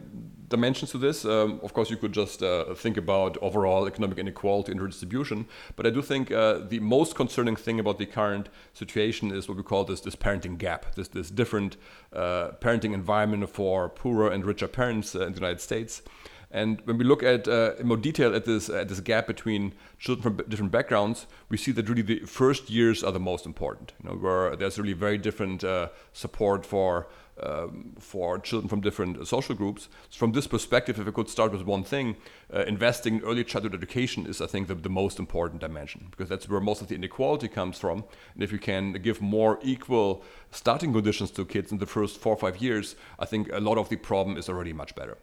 dimensions 0.48 0.91
to 0.91 0.98
this. 0.98 1.26
Um, 1.26 1.60
of 1.63 1.74
course, 1.74 1.89
you 1.89 1.98
could 1.98 2.13
just 2.13 2.41
uh, 2.44 2.74
think 2.74 2.98
about 2.98 3.38
overall 3.41 3.88
economic 3.88 4.18
inequality 4.18 4.72
and 4.72 4.82
redistribution. 4.82 5.48
But 5.76 5.86
I 5.88 5.89
do 5.89 6.02
think 6.02 6.32
uh, 6.32 6.60
the 6.60 6.80
most 6.80 7.15
concerning 7.15 7.56
thing 7.56 7.80
about 7.80 7.98
the 7.98 8.06
current 8.06 8.50
situation 8.74 9.32
is 9.32 9.48
what 9.48 9.58
we 9.58 9.63
call 9.63 9.84
this 9.84 10.02
this 10.02 10.15
parenting 10.15 10.58
gap, 10.58 10.96
this 10.96 11.08
this 11.10 11.30
different 11.30 11.78
uh, 12.13 12.52
parenting 12.60 12.94
environment 12.94 13.50
for 13.50 13.89
poorer 13.89 14.32
and 14.32 14.46
richer 14.46 14.68
parents 14.68 15.15
uh, 15.15 15.26
in 15.26 15.34
the 15.34 15.39
United 15.39 15.62
States. 15.62 16.02
And 16.51 16.81
when 16.86 16.97
we 16.97 17.03
look 17.03 17.23
at 17.23 17.47
uh, 17.47 17.73
in 17.79 17.88
more 17.88 17.97
detail 17.97 18.36
at 18.36 18.45
this 18.45 18.69
at 18.69 18.88
this 18.88 18.99
gap 18.99 19.27
between 19.27 19.73
children 19.99 20.23
from 20.23 20.49
different 20.49 20.71
backgrounds, 20.71 21.27
we 21.49 21.58
see 21.58 21.71
that 21.73 21.89
really 21.89 22.01
the 22.01 22.19
first 22.19 22.69
years 22.69 23.03
are 23.03 23.12
the 23.12 23.19
most 23.19 23.45
important. 23.45 23.93
You 24.03 24.10
know, 24.10 24.15
where 24.15 24.55
there's 24.55 24.77
really 24.77 24.93
very 24.93 25.17
different 25.17 25.63
uh, 25.63 25.89
support 26.13 26.65
for 26.65 27.08
um, 27.43 27.93
for 27.99 28.39
children 28.39 28.69
from 28.69 28.81
different 28.81 29.27
social 29.27 29.55
groups. 29.55 29.89
So 30.10 30.19
from 30.19 30.31
this 30.31 30.47
perspective, 30.47 30.99
if 30.99 31.08
I 31.08 31.12
could 31.12 31.29
start 31.29 31.51
with 31.51 31.63
one 31.63 31.84
thing, 31.84 32.15
uh, 32.53 32.62
investing 32.62 33.15
in 33.15 33.23
early 33.23 33.43
childhood 33.43 33.73
education 33.73 34.25
is, 34.25 34.39
I 34.39 34.47
think, 34.47 34.67
the, 34.67 34.75
the, 34.75 34.89
most 34.89 35.19
important 35.19 35.60
dimension 35.60 36.08
because 36.12 36.29
that's 36.29 36.47
where 36.47 36.62
most 36.62 36.81
of 36.81 36.88
the 36.88 36.95
inequality 36.95 37.49
comes 37.49 37.77
from. 37.77 38.05
And 38.34 38.43
if 38.43 38.53
you 38.53 38.60
can 38.60 38.93
give 38.93 39.21
more 39.21 39.60
equal 39.62 40.23
starting 40.51 40.93
conditions 40.93 41.31
to 41.31 41.43
kids 41.43 41.73
in 41.73 41.79
the 41.79 41.86
first 41.86 42.19
four 42.19 42.34
or 42.34 42.38
five 42.38 42.62
years, 42.62 42.95
I 43.19 43.25
think 43.25 43.49
a 43.51 43.60
lot 43.60 43.77
of 43.77 43.89
the 43.89 43.97
problem 43.97 44.38
is 44.38 44.47
already 44.47 44.71
much 44.71 44.95
better. 44.95 45.17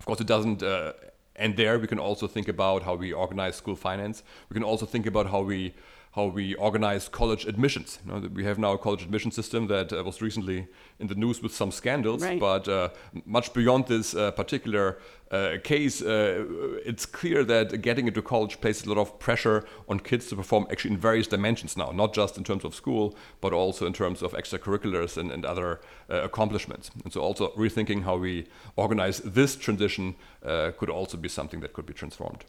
Of 0.00 0.06
course, 0.06 0.20
it 0.20 0.26
doesn't 0.26 0.62
uh, 0.62 0.94
end 1.36 1.56
there. 1.56 1.78
We 1.78 1.86
can 1.86 1.98
also 1.98 2.26
think 2.26 2.48
about 2.48 2.82
how 2.82 2.94
we 2.94 3.12
organize 3.12 3.56
school 3.56 3.76
finance. 3.76 4.22
We 4.48 4.54
can 4.54 4.64
also 4.64 4.86
think 4.86 5.06
about 5.06 5.26
how 5.26 5.42
we 5.42 5.74
how 6.12 6.26
we 6.26 6.54
organize 6.54 7.08
college 7.08 7.46
admissions. 7.46 8.00
You 8.04 8.12
know, 8.12 8.28
we 8.34 8.44
have 8.44 8.58
now 8.58 8.72
a 8.72 8.78
college 8.78 9.02
admission 9.02 9.30
system 9.30 9.68
that 9.68 9.92
uh, 9.92 10.02
was 10.02 10.20
recently 10.20 10.66
in 10.98 11.06
the 11.06 11.14
news 11.14 11.40
with 11.40 11.54
some 11.54 11.70
scandals, 11.70 12.22
right. 12.22 12.40
but 12.40 12.66
uh, 12.66 12.88
much 13.24 13.52
beyond 13.52 13.86
this 13.86 14.14
uh, 14.14 14.32
particular 14.32 14.98
uh, 15.30 15.58
case, 15.62 16.02
uh, 16.02 16.44
it's 16.84 17.06
clear 17.06 17.44
that 17.44 17.80
getting 17.80 18.08
into 18.08 18.20
college 18.20 18.60
places 18.60 18.86
a 18.86 18.88
lot 18.88 18.98
of 18.98 19.20
pressure 19.20 19.64
on 19.88 20.00
kids 20.00 20.26
to 20.26 20.34
perform 20.34 20.66
actually 20.72 20.90
in 20.90 20.98
various 20.98 21.28
dimensions 21.28 21.76
now, 21.76 21.92
not 21.92 22.12
just 22.12 22.36
in 22.36 22.42
terms 22.42 22.64
of 22.64 22.74
school, 22.74 23.14
but 23.40 23.52
also 23.52 23.86
in 23.86 23.92
terms 23.92 24.20
of 24.20 24.32
extracurriculars 24.32 25.16
and, 25.16 25.30
and 25.30 25.44
other 25.44 25.80
uh, 26.10 26.22
accomplishments. 26.22 26.90
And 27.04 27.12
so, 27.12 27.20
also 27.20 27.52
rethinking 27.56 28.02
how 28.02 28.16
we 28.16 28.48
organize 28.74 29.18
this 29.20 29.54
transition 29.54 30.16
could 30.42 30.90
also 30.90 31.16
be 31.16 31.28
something 31.28 31.60
that 31.60 31.72
could 31.72 31.86
be 31.86 31.92
transformed. 31.92 32.44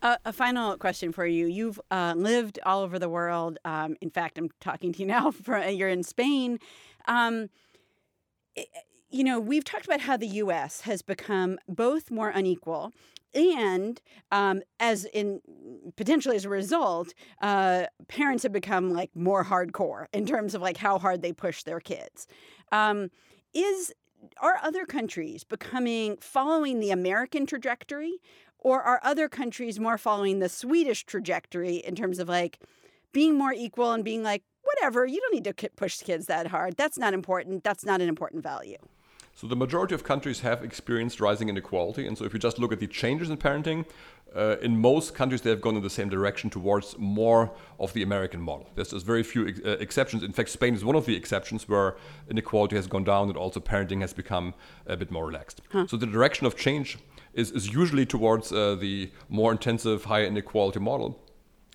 Uh, 0.00 0.16
a 0.24 0.32
final 0.32 0.76
question 0.76 1.12
for 1.12 1.26
you. 1.26 1.46
You've 1.46 1.80
uh, 1.90 2.14
lived 2.16 2.58
all 2.64 2.82
over 2.82 2.98
the 2.98 3.08
world. 3.08 3.58
Um, 3.64 3.96
in 4.00 4.10
fact, 4.10 4.38
I'm 4.38 4.50
talking 4.60 4.92
to 4.92 5.00
you 5.00 5.06
now. 5.16 5.30
For, 5.30 5.58
you're 5.68 5.88
in 5.88 6.02
Spain. 6.02 6.58
Um, 7.06 7.48
it, 8.54 8.68
you 9.10 9.24
know, 9.24 9.40
we've 9.40 9.64
talked 9.64 9.86
about 9.86 10.02
how 10.02 10.16
the 10.16 10.26
U.S. 10.26 10.82
has 10.82 11.02
become 11.02 11.58
both 11.66 12.10
more 12.10 12.28
unequal 12.28 12.92
and 13.34 14.00
um, 14.32 14.62
as 14.80 15.04
in 15.06 15.40
potentially 15.96 16.36
as 16.36 16.44
a 16.44 16.48
result, 16.48 17.12
uh, 17.42 17.84
parents 18.08 18.42
have 18.42 18.52
become 18.52 18.92
like 18.92 19.10
more 19.14 19.44
hardcore 19.44 20.06
in 20.12 20.26
terms 20.26 20.54
of 20.54 20.62
like 20.62 20.78
how 20.78 20.98
hard 20.98 21.22
they 21.22 21.32
push 21.32 21.62
their 21.62 21.80
kids. 21.80 22.26
Um, 22.72 23.10
is 23.54 23.92
are 24.40 24.56
other 24.62 24.84
countries 24.84 25.44
becoming 25.44 26.16
following 26.20 26.80
the 26.80 26.90
American 26.90 27.46
trajectory, 27.46 28.14
or 28.58 28.82
are 28.82 29.00
other 29.02 29.28
countries 29.28 29.78
more 29.78 29.98
following 29.98 30.38
the 30.38 30.48
Swedish 30.48 31.04
trajectory 31.04 31.76
in 31.76 31.94
terms 31.94 32.18
of 32.18 32.28
like 32.28 32.58
being 33.12 33.36
more 33.36 33.52
equal 33.52 33.92
and 33.92 34.04
being 34.04 34.22
like, 34.22 34.42
whatever, 34.62 35.06
you 35.06 35.20
don't 35.20 35.34
need 35.34 35.44
to 35.44 35.70
push 35.76 35.98
kids 36.02 36.26
that 36.26 36.48
hard. 36.48 36.76
That's 36.76 36.98
not 36.98 37.14
important. 37.14 37.64
That's 37.64 37.84
not 37.84 38.00
an 38.00 38.08
important 38.08 38.42
value. 38.42 38.76
So 39.34 39.46
the 39.46 39.54
majority 39.54 39.94
of 39.94 40.02
countries 40.02 40.40
have 40.40 40.64
experienced 40.64 41.20
rising 41.20 41.48
inequality. 41.48 42.08
And 42.08 42.18
so 42.18 42.24
if 42.24 42.32
you 42.32 42.40
just 42.40 42.58
look 42.58 42.72
at 42.72 42.80
the 42.80 42.88
changes 42.88 43.30
in 43.30 43.36
parenting, 43.36 43.86
uh, 44.34 44.56
in 44.60 44.80
most 44.80 45.14
countries 45.14 45.42
they 45.42 45.50
have 45.50 45.60
gone 45.60 45.76
in 45.76 45.82
the 45.82 45.88
same 45.88 46.08
direction 46.08 46.50
towards 46.50 46.98
more 46.98 47.52
of 47.78 47.92
the 47.92 48.02
American 48.02 48.40
model. 48.40 48.68
There's, 48.74 48.90
there's 48.90 49.04
very 49.04 49.22
few 49.22 49.46
ex- 49.46 49.60
uh, 49.64 49.76
exceptions. 49.78 50.24
In 50.24 50.32
fact, 50.32 50.48
Spain 50.48 50.74
is 50.74 50.84
one 50.84 50.96
of 50.96 51.06
the 51.06 51.14
exceptions 51.14 51.68
where 51.68 51.96
inequality 52.28 52.74
has 52.74 52.88
gone 52.88 53.04
down 53.04 53.28
and 53.28 53.36
also 53.36 53.60
parenting 53.60 54.00
has 54.00 54.12
become 54.12 54.54
a 54.86 54.96
bit 54.96 55.12
more 55.12 55.24
relaxed. 55.24 55.62
Huh. 55.70 55.86
So 55.86 55.96
the 55.96 56.06
direction 56.06 56.44
of 56.44 56.56
change 56.56 56.98
is, 57.34 57.50
is 57.50 57.72
usually 57.72 58.06
towards 58.06 58.52
uh, 58.52 58.74
the 58.74 59.10
more 59.28 59.52
intensive, 59.52 60.04
higher 60.04 60.24
inequality 60.24 60.80
model. 60.80 61.20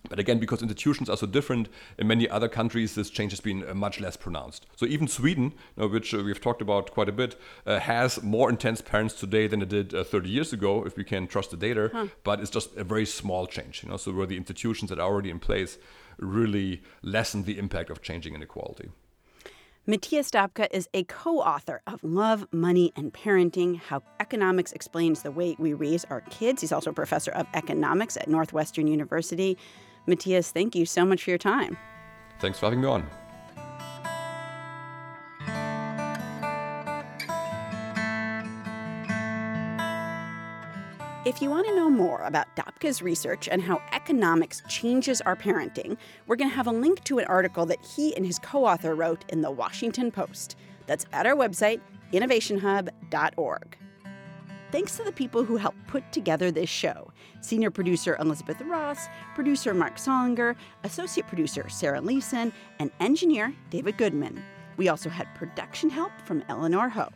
But 0.09 0.19
again, 0.19 0.37
because 0.37 0.61
institutions 0.61 1.09
are 1.09 1.15
so 1.15 1.27
different, 1.27 1.69
in 1.97 2.07
many 2.07 2.29
other 2.29 2.49
countries, 2.49 2.95
this 2.95 3.09
change 3.09 3.31
has 3.31 3.39
been 3.39 3.67
uh, 3.67 3.73
much 3.73 3.99
less 4.01 4.17
pronounced. 4.17 4.65
So 4.75 4.85
even 4.85 5.07
Sweden, 5.07 5.53
you 5.75 5.83
know, 5.83 5.87
which 5.87 6.13
uh, 6.13 6.17
we've 6.17 6.41
talked 6.41 6.61
about 6.61 6.91
quite 6.91 7.07
a 7.07 7.13
bit, 7.13 7.39
uh, 7.65 7.79
has 7.79 8.21
more 8.21 8.49
intense 8.49 8.81
parents 8.81 9.13
today 9.13 9.47
than 9.47 9.61
it 9.61 9.69
did 9.69 9.93
uh, 9.93 10.03
30 10.03 10.29
years 10.29 10.51
ago, 10.51 10.85
if 10.85 10.97
we 10.97 11.03
can 11.05 11.27
trust 11.27 11.51
the 11.51 11.57
data. 11.57 11.89
Huh. 11.93 12.07
But 12.23 12.41
it's 12.41 12.51
just 12.51 12.75
a 12.75 12.83
very 12.83 13.05
small 13.05 13.47
change. 13.47 13.83
You 13.83 13.89
know, 13.89 13.97
so 13.97 14.11
where 14.11 14.25
the 14.25 14.37
institutions 14.37 14.89
that 14.89 14.99
are 14.99 15.09
already 15.09 15.29
in 15.29 15.39
place 15.39 15.77
really 16.19 16.83
lessen 17.01 17.43
the 17.43 17.57
impact 17.57 17.89
of 17.89 18.01
changing 18.01 18.35
inequality. 18.35 18.89
Matthias 19.85 20.31
Doepke 20.31 20.65
is 20.71 20.87
a 20.93 21.03
co 21.03 21.39
author 21.39 21.81
of 21.87 22.01
Love, 22.05 22.47
Money, 22.53 22.93
and 22.95 23.13
Parenting 23.13 23.81
How 23.81 24.01
Economics 24.21 24.71
Explains 24.71 25.23
the 25.23 25.31
Way 25.31 25.57
We 25.59 25.73
Raise 25.73 26.05
Our 26.05 26.21
Kids. 26.21 26.61
He's 26.61 26.71
also 26.71 26.91
a 26.91 26.93
professor 26.93 27.31
of 27.31 27.47
economics 27.53 28.15
at 28.15 28.29
Northwestern 28.29 28.87
University. 28.87 29.57
Matthias, 30.07 30.51
thank 30.51 30.73
you 30.73 30.85
so 30.85 31.03
much 31.03 31.23
for 31.23 31.31
your 31.31 31.37
time. 31.37 31.75
Thanks 32.39 32.59
for 32.59 32.67
having 32.67 32.79
me 32.79 32.87
on. 32.87 33.05
If 41.25 41.41
you 41.41 41.49
want 41.49 41.65
to 41.67 41.75
know 41.75 41.89
more 41.89 42.21
about 42.23 42.53
Doepke's 42.57 43.01
research 43.01 43.47
and 43.47 43.61
how 43.61 43.81
economics 43.93 44.61
changes 44.67 45.21
our 45.21 45.37
parenting, 45.37 45.95
we're 46.27 46.35
going 46.35 46.49
to 46.49 46.55
have 46.55 46.67
a 46.67 46.71
link 46.71 47.01
to 47.05 47.17
an 47.17 47.23
article 47.27 47.65
that 47.67 47.85
he 47.85 48.13
and 48.17 48.25
his 48.25 48.39
co 48.39 48.65
author 48.65 48.93
wrote 48.93 49.23
in 49.29 49.39
the 49.39 49.49
Washington 49.49 50.11
Post. 50.11 50.57
That's 50.85 51.05
at 51.13 51.25
our 51.25 51.35
website, 51.35 51.79
innovationhub.org. 52.11 53.77
Thanks 54.73 54.97
to 54.97 55.03
the 55.05 55.13
people 55.13 55.45
who 55.45 55.55
helped 55.55 55.87
put 55.87 56.11
together 56.11 56.51
this 56.51 56.69
show 56.69 57.13
senior 57.39 57.71
producer 57.71 58.17
Elizabeth 58.19 58.59
Ross, 58.59 59.07
producer 59.33 59.73
Marc 59.73 59.95
Sollinger, 59.95 60.57
associate 60.83 61.27
producer 61.27 61.69
Sarah 61.69 62.01
Leeson, 62.01 62.51
and 62.79 62.91
engineer 62.99 63.55
David 63.69 63.97
Goodman. 63.97 64.43
We 64.75 64.89
also 64.89 65.09
had 65.09 65.33
production 65.35 65.89
help 65.89 66.11
from 66.25 66.43
Eleanor 66.49 66.89
Ho. 66.89 67.07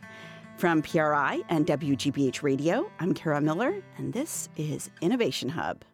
From 0.58 0.82
PRI 0.82 1.40
and 1.50 1.64
WGBH 1.68 2.42
Radio, 2.42 2.90
I'm 2.98 3.14
Kara 3.14 3.40
Miller, 3.40 3.80
and 3.96 4.12
this 4.12 4.48
is 4.56 4.90
Innovation 5.00 5.48
Hub. 5.48 5.84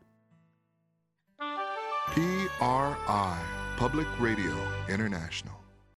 PRI, 2.07 3.39
Public 3.77 4.07
Radio 4.19 4.57
International. 4.89 5.64